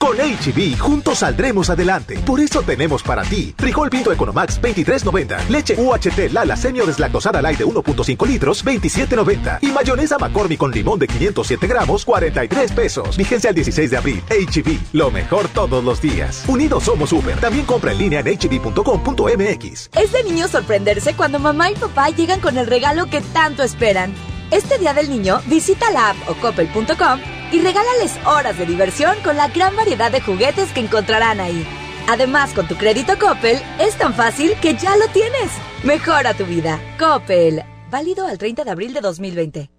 [0.04, 2.18] Con HB, juntos saldremos adelante.
[2.26, 7.56] Por eso tenemos para ti frijol pinto Economax 23.90, leche UHT Lala semi deslactosada light
[7.58, 13.16] de 1.5 litros 27.90 y mayonesa McCormick con limón de 507 gramos 43 pesos.
[13.16, 14.22] Vigencia el 16 de abril.
[14.28, 16.44] HB, lo mejor todos los días.
[16.48, 17.38] Unidos somos super.
[17.38, 19.88] También compra en línea en hb.com.mx.
[19.96, 24.12] Es de niño sorprenderse cuando mamá y papá llegan con el regalo que tanto esperan.
[24.50, 29.36] Este Día del Niño, visita la app o coppel.com y regálales horas de diversión con
[29.36, 31.66] la gran variedad de juguetes que encontrarán ahí.
[32.08, 35.50] Además, con tu crédito Coppel, es tan fácil que ya lo tienes.
[35.82, 36.80] Mejora tu vida.
[36.98, 37.62] Coppel.
[37.90, 39.70] Válido al 30 de abril de 2020.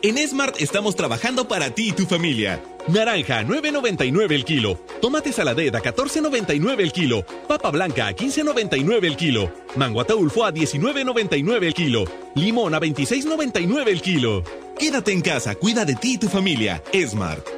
[0.00, 2.62] En Smart estamos trabajando para ti y tu familia.
[2.88, 4.78] Naranja, 9.99 el kilo.
[5.00, 7.24] Tomate saladez a 14.99 el kilo.
[7.46, 9.52] Papa blanca a 15.99 el kilo.
[9.76, 12.04] Mango ataulfo a 19.99 el kilo.
[12.34, 14.42] Limón a 26.99 el kilo.
[14.78, 16.82] Quédate en casa, cuida de ti y tu familia.
[16.92, 17.57] Smart.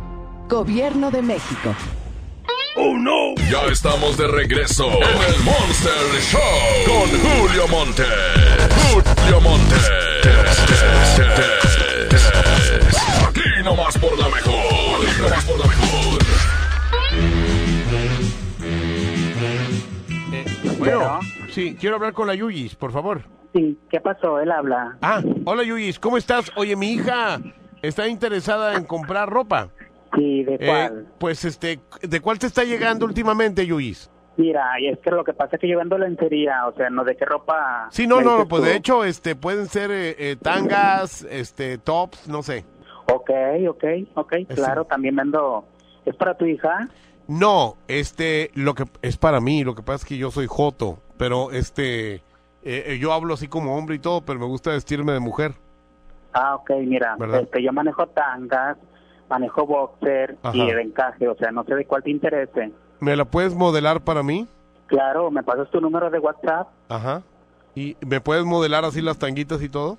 [0.51, 1.73] Gobierno de México.
[2.75, 3.35] ¡Oh, no!
[3.49, 6.41] Ya estamos de regreso en el Monster Show
[6.85, 8.03] con Julio Monte.
[8.91, 9.75] Julio Monte.
[13.29, 15.07] Aquí nomás por la mejor.
[15.07, 16.19] Aquí nomás por la mejor.
[20.79, 21.19] Bueno,
[21.49, 23.21] sí, quiero hablar con la Yuyis, por favor.
[23.53, 24.37] Sí, ¿qué pasó?
[24.41, 24.97] Él habla.
[25.01, 26.51] Ah, hola Yuyis, ¿cómo estás?
[26.57, 27.39] Oye, mi hija
[27.81, 29.69] está interesada en comprar ropa.
[30.15, 31.07] Sí, ¿de Eh, cuál?
[31.19, 34.09] pues, este, ¿de cuál te está llegando últimamente, Yuyis?
[34.37, 37.03] Mira, y es que lo que pasa es que yo vendo lencería, o sea, no
[37.03, 37.87] de qué ropa...
[37.91, 38.67] Sí, no, no, dices pues tú?
[38.69, 42.65] de hecho, este, pueden ser eh, eh, tangas, este, tops, no sé.
[43.13, 43.29] Ok,
[43.69, 43.83] ok,
[44.15, 45.65] ok, claro, también vendo...
[46.05, 46.87] ¿Es para tu hija?
[47.27, 50.99] No, este, lo que es para mí, lo que pasa es que yo soy joto,
[51.17, 52.23] pero este,
[52.63, 55.53] eh, yo hablo así como hombre y todo, pero me gusta vestirme de mujer.
[56.33, 57.41] Ah, ok, mira, ¿Verdad?
[57.41, 58.77] este, yo manejo tangas,
[59.31, 60.55] manejo boxer Ajá.
[60.55, 62.71] y de encaje, o sea, no sé de cuál te interese.
[62.99, 64.47] ¿Me la puedes modelar para mí?
[64.87, 66.67] Claro, ¿me pasas tu número de WhatsApp?
[66.89, 67.23] Ajá.
[67.73, 69.97] ¿Y me puedes modelar así las tanguitas y todo?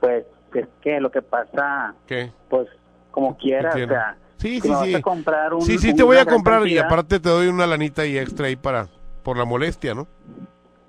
[0.00, 0.24] Pues,
[0.54, 2.32] es que lo que pasa, ¿Qué?
[2.48, 2.66] pues,
[3.10, 4.16] como quieras, o sea...
[4.38, 4.94] Sí, si sí, me vas sí.
[4.94, 8.06] a comprar un- sí, sí, te voy a comprar y aparte te doy una lanita
[8.06, 8.86] y extra ahí para,
[9.22, 10.06] por la molestia, ¿no?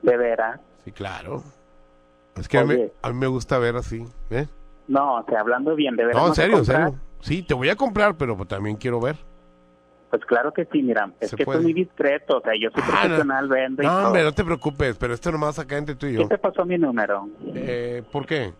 [0.01, 0.61] De veras.
[0.85, 1.43] Sí, claro.
[2.37, 4.47] Es que a mí, a mí me gusta ver así, ¿eh?
[4.87, 6.21] No, o sea, hablando bien, de veras.
[6.21, 6.95] No, en serio, en serio.
[7.21, 9.15] Sí, te voy a comprar, pero pues también quiero ver.
[10.09, 11.59] Pues claro que sí, mira, es que puede.
[11.59, 12.99] esto es muy discreto, o sea, yo soy Ah, no.
[12.99, 14.07] profesional, vendo y No, todo.
[14.07, 16.17] hombre, no te preocupes, pero esto nomás acá entre tú y yo.
[16.17, 17.29] ¿Quién te pasó mi número?
[17.55, 18.51] Eh, ¿Por qué?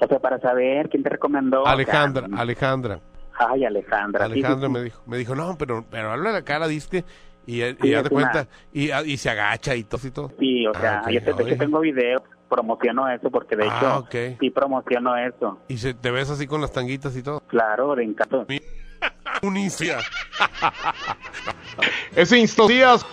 [0.00, 1.66] O sea, para saber quién te recomendó.
[1.66, 3.00] Alejandra, O sea, Alejandra.
[3.38, 4.24] ay, Alejandra.
[4.24, 4.84] Alejandra sí, me sí.
[4.86, 7.04] dijo, me dijo, no, pero, pero habla la cara, dice
[7.46, 10.32] y, y Sí, ya te cuenta, y, y se agacha y todo y todo.
[10.38, 13.98] Sí, o sea, Ah, yo te, hecho tengo videos, promociono eso, porque de Ah, hecho
[13.98, 14.38] ok.
[14.40, 15.58] sí promociono eso.
[15.68, 17.40] Y se, te ves así con las tanguitas y todo.
[17.48, 18.46] Claro, de encanto.
[19.42, 19.98] Unicia.
[22.16, 23.06] Ese Instancias.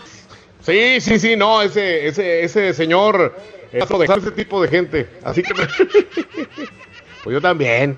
[0.61, 3.35] Sí, sí, sí, no, ese, ese, ese señor
[3.71, 5.09] eh, paso de ese tipo de gente.
[5.23, 5.67] Así que me-
[7.23, 7.97] pues yo también.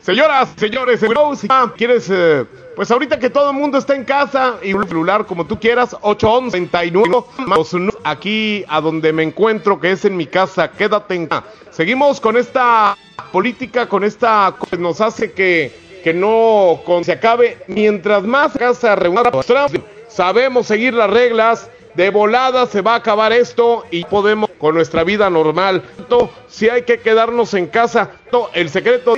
[0.00, 0.04] Ah.
[0.04, 4.72] Señoras, señores, si quieres, eh, pues ahorita que todo el mundo está en casa y
[4.72, 6.56] un celular como tú quieras, 811
[8.04, 11.44] aquí a donde me encuentro, que es en mi casa, quédate en casa.
[11.70, 12.96] Seguimos con esta
[13.30, 15.72] política, con esta que nos hace que,
[16.02, 17.58] que no se acabe.
[17.66, 19.30] Mientras más casa reúna,
[20.08, 21.70] sabemos seguir las reglas.
[21.94, 25.82] De volada se va a acabar esto y podemos con nuestra vida normal.
[26.46, 28.12] Si hay que quedarnos en casa,
[28.54, 29.14] el secreto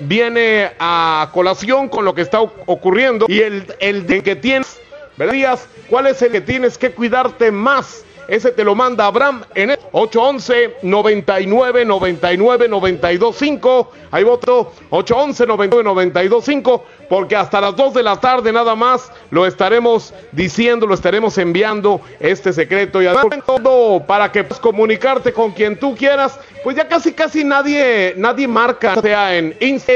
[0.00, 4.78] viene a colación con lo que está ocurriendo y el, el de que tienes,
[5.16, 5.58] ¿verdad?
[5.88, 8.05] ¿Cuál es el que tienes que cuidarte más?
[8.28, 13.92] Ese te lo manda Abraham en el 811 99 99 92 5.
[14.10, 19.12] Ahí voto 811 99 92 5 porque hasta las 2 de la tarde nada más
[19.30, 25.32] lo estaremos diciendo, lo estaremos enviando este secreto y además todo para que puedas comunicarte
[25.32, 26.38] con quien tú quieras.
[26.64, 29.86] Pues ya casi casi nadie nadie marca sea en Instagram,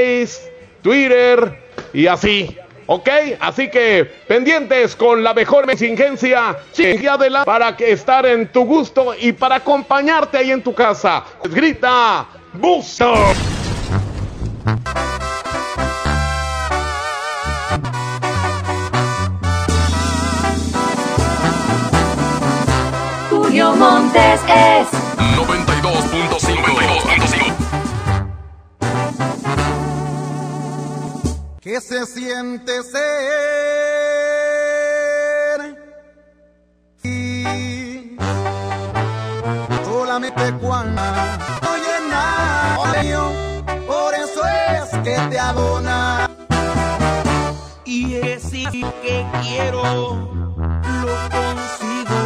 [0.83, 1.59] Twitter
[1.93, 2.57] y así.
[2.91, 3.09] ¿ok?
[3.39, 9.15] Así que pendientes con la mejor exigencia de la para que estar en tu gusto
[9.17, 11.25] y para acompañarte ahí en tu casa.
[11.45, 13.15] Grita, busto.
[23.77, 25.10] Montes es
[31.61, 33.01] ¿Qué se siente ser?
[37.03, 38.17] Y
[39.85, 43.33] solamente cuando estoy enamorado,
[43.87, 44.41] por eso
[44.73, 46.31] es que te abona.
[47.85, 48.43] Y es
[49.03, 52.21] que quiero, lo consigo.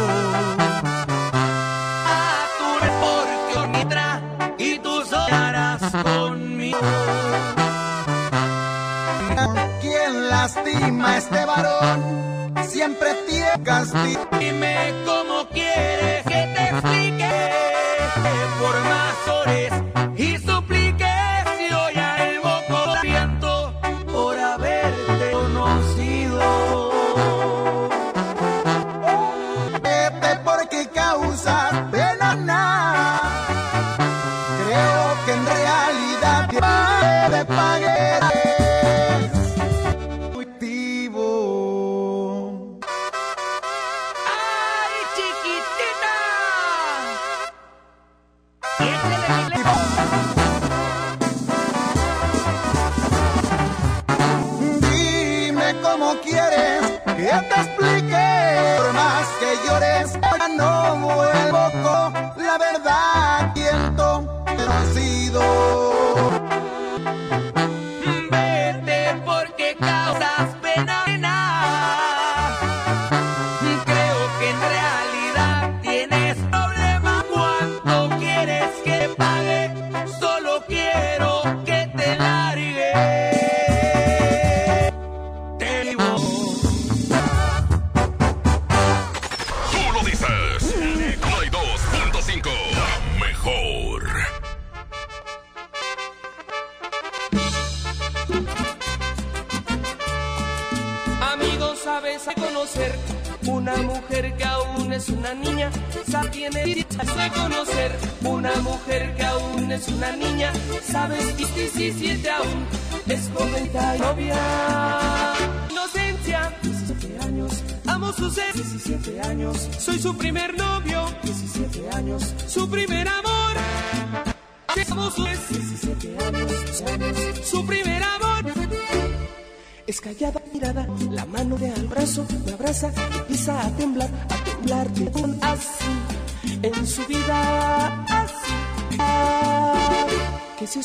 [2.07, 2.69] A tu
[3.01, 3.53] porque
[4.59, 7.24] y tú soñarás conmigo.
[10.45, 14.27] Lastima este varón siempre tiene castigo.
[14.39, 17.51] Dime cómo quieres que te explique
[18.59, 19.84] por más horas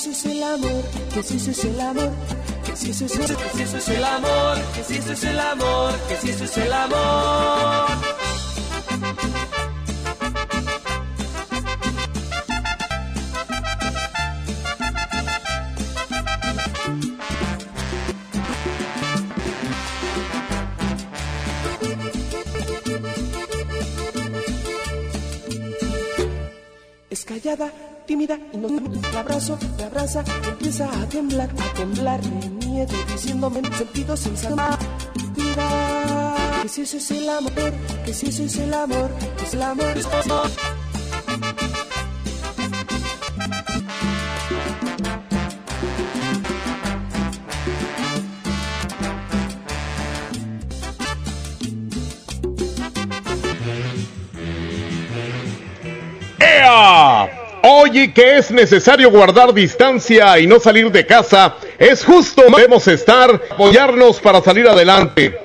[0.01, 0.82] eso es el amor,
[1.12, 2.10] que si eso es el amor,
[2.64, 5.24] que si eso es el, que si eso es el amor, que si eso es
[5.24, 7.86] el amor, que si eso es el amor.
[27.10, 27.70] Es callada,
[28.52, 28.69] y no
[29.12, 34.36] la abrazo, me abraza, empieza a temblar, a temblar de miedo, diciéndome en sentido sin
[34.36, 34.78] saber.
[36.62, 37.73] Que si eso es el amor,
[38.05, 39.11] que si eso es el amor,
[39.43, 39.97] es el amor.
[39.97, 40.51] es amor.
[57.92, 61.56] Que es necesario guardar distancia y no salir de casa.
[61.76, 65.36] Es justo, debemos estar, apoyarnos para salir adelante.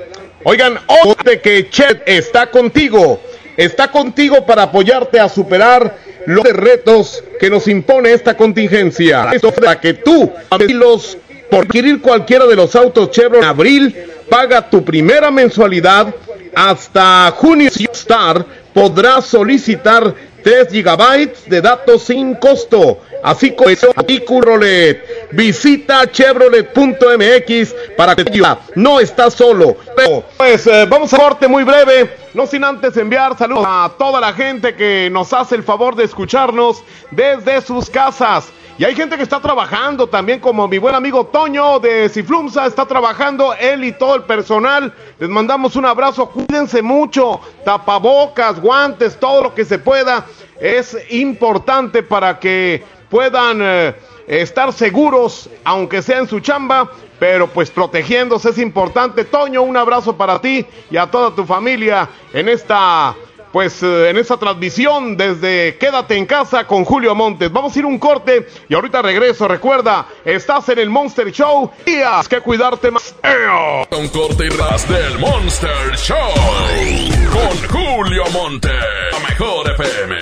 [0.43, 3.19] Oigan, hoy de que Chet está contigo.
[3.57, 5.97] Está contigo para apoyarte a superar
[6.27, 9.31] los retos que nos impone esta contingencia.
[9.33, 10.31] Esto para que tú,
[10.69, 11.17] los
[11.49, 13.95] por adquirir cualquiera de los autos Chevrolet en abril,
[14.29, 16.13] paga tu primera mensualidad
[16.53, 17.71] hasta junio.
[17.91, 20.13] Star podrás solicitar
[20.45, 22.99] 3 gigabytes de datos sin costo.
[23.23, 25.31] Así como Chevrolet.
[25.31, 28.25] Visita chevrolet.mx para que.
[28.75, 29.75] No estás solo.
[30.37, 32.15] Pues eh, vamos a corte muy breve.
[32.35, 36.03] No sin antes enviar saludos a toda la gente que nos hace el favor de
[36.03, 38.51] escucharnos desde sus casas.
[38.77, 42.85] Y hay gente que está trabajando también, como mi buen amigo Toño de Ciflumsa está
[42.85, 44.93] trabajando, él y todo el personal.
[45.17, 50.25] Les mandamos un abrazo, cuídense mucho, tapabocas, guantes, todo lo que se pueda.
[50.59, 53.95] Es importante para que puedan eh,
[54.27, 59.23] estar seguros, aunque sea en su chamba, pero pues protegiéndose es importante.
[59.23, 63.15] Toño, un abrazo para ti y a toda tu familia en esta
[63.55, 67.49] pues eh, en esta transmisión desde Quédate en casa con Julio Montes.
[67.49, 69.47] Vamos a ir un corte y ahorita regreso.
[69.47, 73.15] Recuerda, estás en el Monster Show y has que cuidarte más.
[73.23, 73.87] ¡Eo!
[73.97, 76.33] Un corte y ras del Monster Show
[77.35, 78.69] con Julio Monte,
[79.11, 80.15] la mejor FM.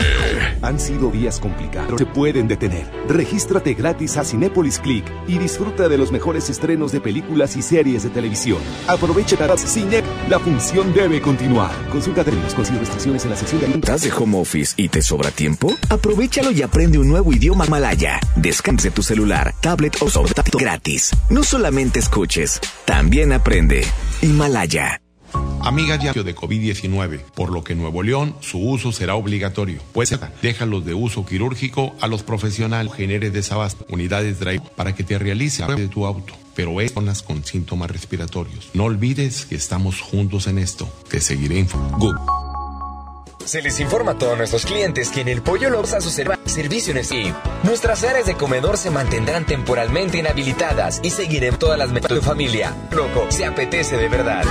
[0.61, 1.97] Han sido días complicados.
[1.97, 2.85] Se pueden detener.
[3.07, 8.03] Regístrate gratis a Cinépolis Click y disfruta de los mejores estrenos de películas y series
[8.03, 8.59] de televisión.
[8.87, 10.03] Aprovecha cada cine.
[10.29, 11.71] La función debe continuar.
[11.91, 15.31] Consulta términos, consigue restricciones en la sección de ¿Estás de home office y te sobra
[15.31, 15.73] tiempo?
[15.89, 18.19] Aprovechalo y aprende un nuevo idioma malaya.
[18.35, 21.11] Descanse tu celular, tablet o sobre gratis.
[21.29, 23.85] No solamente escuches, también aprende.
[24.21, 24.99] Himalaya.
[25.61, 29.79] Amigas ya de COVID-19, por lo que en Nuevo León su uso será obligatorio.
[29.93, 35.17] Pues déjalos de uso quirúrgico a los profesionales, genere desabasto, unidades drive para que te
[35.17, 36.33] realice de tu auto.
[36.55, 38.69] Pero es personas con síntomas respiratorios.
[38.73, 40.87] No olvides que estamos juntos en esto.
[41.09, 42.13] Te seguiré informando.
[43.45, 46.37] Se les informa a todos nuestros clientes que en el Pollo Lobos a su serv-
[46.45, 47.05] servicio en el
[47.63, 52.21] Nuestras áreas de comedor se mantendrán temporalmente inhabilitadas y seguiremos todas las metas de tu
[52.21, 52.73] familia.
[52.91, 54.43] Loco, se apetece de verdad.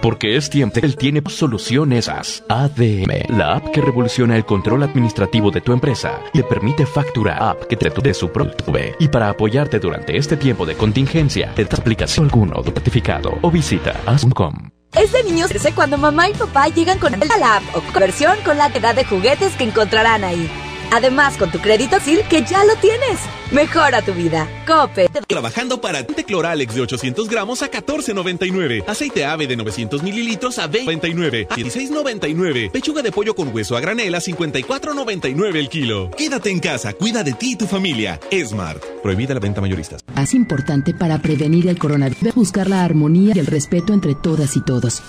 [0.00, 2.42] Porque es tiempo, él tiene soluciones AS.
[2.48, 7.42] ADM, la app que revoluciona el control administrativo de tu empresa y te permite facturar
[7.42, 8.72] app que te de su producto.
[8.98, 14.70] Y para apoyarte durante este tiempo de contingencia, te aplicación alguno certificado o visita as.com.
[14.94, 18.58] Es de niños verse cuando mamá y papá llegan con la app o conversión con
[18.58, 20.50] la edad de juguetes que encontrarán ahí.
[20.92, 23.20] Además, con tu crédito SIL que ya lo tienes.
[23.52, 24.48] Mejora tu vida.
[24.66, 25.08] Cope.
[25.26, 28.84] Trabajando para Tinte Cloralex de 800 gramos a 14.99.
[28.86, 31.46] Aceite ave de 900 mililitros a 20.99.
[31.50, 32.70] A 16.99.
[32.70, 36.10] Pechuga de pollo con hueso a granel a 54.99 el kilo.
[36.12, 38.20] Quédate en casa, cuida de ti y tu familia.
[38.44, 38.82] Smart.
[39.02, 40.04] Prohibida la venta mayoristas.
[40.16, 44.60] Es importante para prevenir el coronavirus buscar la armonía y el respeto entre todas y
[44.60, 45.02] todos.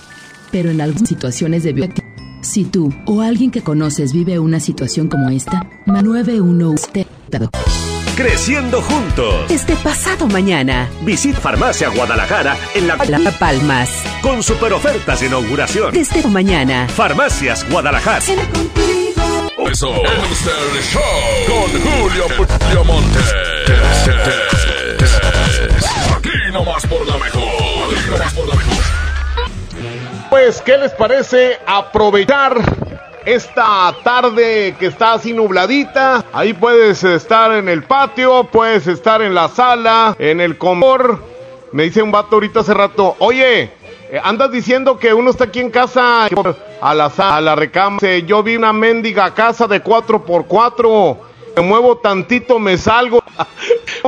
[0.52, 2.01] Pero en algunas situaciones de bioactividad,
[2.42, 7.08] si tú o alguien que conoces vive una situación como esta, ma 911
[8.16, 9.48] Creciendo juntos.
[9.48, 10.90] Desde pasado mañana.
[11.04, 13.90] Visita Farmacia Guadalajara en la La Palmas.
[14.22, 15.94] con super ofertas de inauguración.
[15.94, 16.88] Desde mañana.
[16.90, 18.20] Farmacias Guadalajara.
[19.72, 20.54] Eso, el Monster
[20.92, 21.02] Show
[21.48, 23.34] con Julio, Julio Montes.
[26.18, 27.44] Aquí nomás por la mejor.
[27.96, 28.81] Aquí nomás por la mejor.
[30.32, 32.56] Pues, ¿qué les parece aprovechar
[33.26, 36.24] esta tarde que está así nubladita?
[36.32, 41.22] Ahí puedes estar en el patio, puedes estar en la sala, en el comedor.
[41.74, 43.74] Me dice un vato ahorita hace rato, oye,
[44.10, 46.28] eh, andas diciendo que uno está aquí en casa
[46.80, 47.90] a la sala, a la.
[48.00, 51.18] Dice, Yo vi una mendiga casa de 4x4.
[51.58, 53.22] Me muevo tantito, me salgo.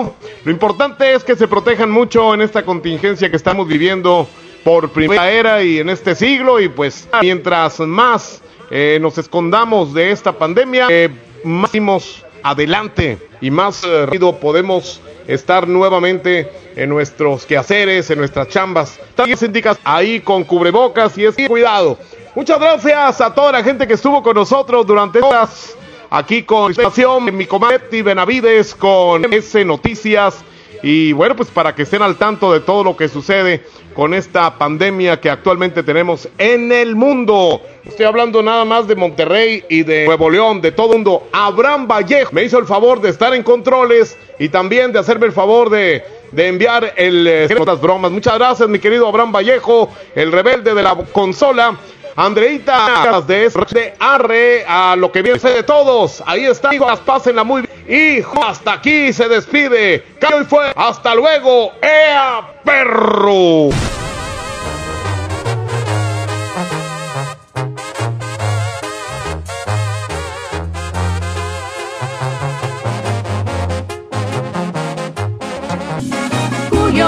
[0.46, 4.26] Lo importante es que se protejan mucho en esta contingencia que estamos viviendo
[4.64, 10.12] por primera era y en este siglo y pues mientras más eh, nos escondamos de
[10.12, 11.10] esta pandemia, eh,
[11.44, 18.48] más iremos adelante y más eh, rápido podemos estar nuevamente en nuestros quehaceres, en nuestras
[18.50, 19.00] chambas.
[19.16, 21.98] También se indica ahí con cubrebocas y es cuidado.
[22.36, 25.78] Muchas gracias a toda la gente que estuvo con nosotros durante horas
[26.14, 30.44] aquí con estación mi Betty Benavides con S Noticias
[30.84, 34.58] y bueno pues para que estén al tanto de todo lo que sucede con esta
[34.58, 37.62] pandemia que actualmente tenemos en el mundo.
[37.86, 41.28] Estoy hablando nada más de Monterrey y de Nuevo León, de todo el mundo.
[41.32, 45.32] Abraham Vallejo me hizo el favor de estar en controles y también de hacerme el
[45.32, 47.48] favor de, de enviar el eh,
[47.82, 48.12] bromas.
[48.12, 51.78] Muchas gracias, mi querido Abraham Vallejo, el rebelde de la consola.
[52.16, 56.24] Andreita de, de Arre a lo que viene de todos.
[56.26, 57.74] Ahí está, amigos, pásenla muy bien.
[57.88, 60.04] Y hasta aquí se despide.
[60.20, 60.72] Caro y fue.
[60.76, 61.72] Hasta luego.
[61.82, 63.70] ¡Ea perro!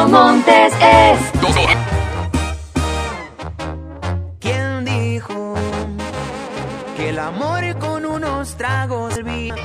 [0.07, 1.95] Montes es.
[7.16, 9.56] El amor con unos tragos servía?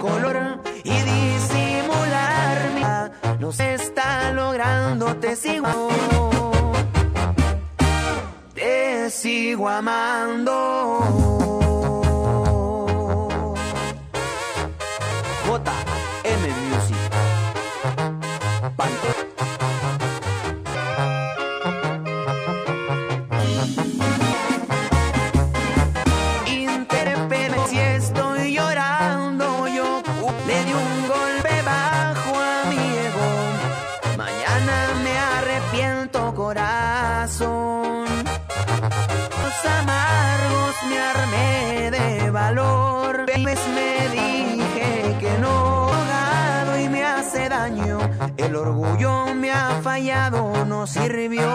[0.00, 2.58] Color y disimular.
[3.38, 5.88] No se está logrando, te sigo.
[8.54, 11.59] Te sigo amando.
[48.36, 51.48] El orgullo me ha fallado, no sirvió.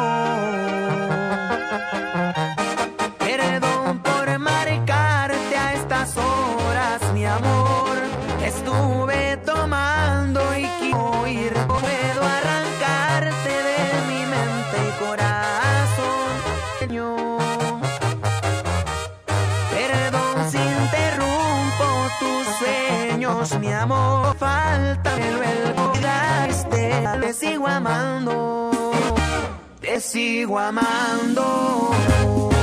[3.19, 7.97] Perdón por marcarte a estas horas, mi amor.
[8.43, 11.53] Estuve tomando y quiero ir.
[11.53, 16.31] Puedo arrancarte de mi mente y corazón.
[19.71, 21.85] Perdón si interrumpo
[22.19, 24.35] tus sueños, mi amor.
[24.37, 25.44] Falta el
[27.35, 28.71] sigo amando.
[29.81, 32.54] Te sigo amando.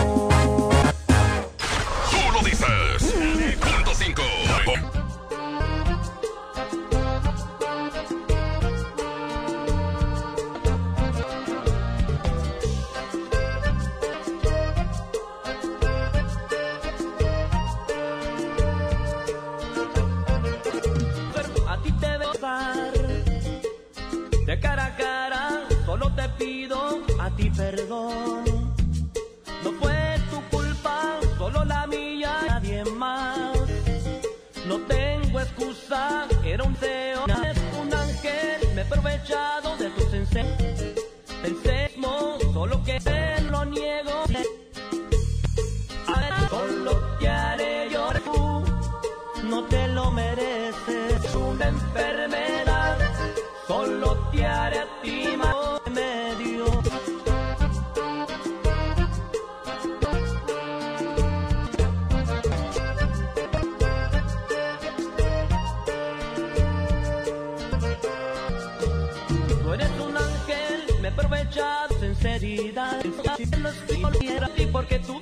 [74.72, 75.22] Porque tu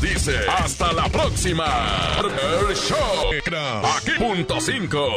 [0.00, 1.66] Dice, hasta la próxima.
[2.20, 3.30] El show.
[3.96, 5.08] Aquí punto 5.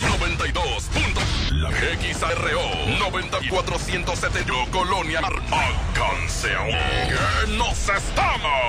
[0.00, 0.84] 92.
[0.84, 1.20] punto.
[1.50, 2.62] La XRO
[2.98, 8.68] 9470 Colonia Alcance que nos estamos.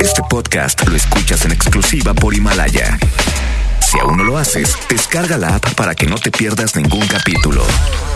[0.00, 2.98] Este podcast lo escuchas en exclusiva por Himalaya.
[3.80, 7.64] Si aún no lo haces, descarga la app para que no te pierdas ningún capítulo.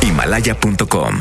[0.03, 1.21] Himalaya.com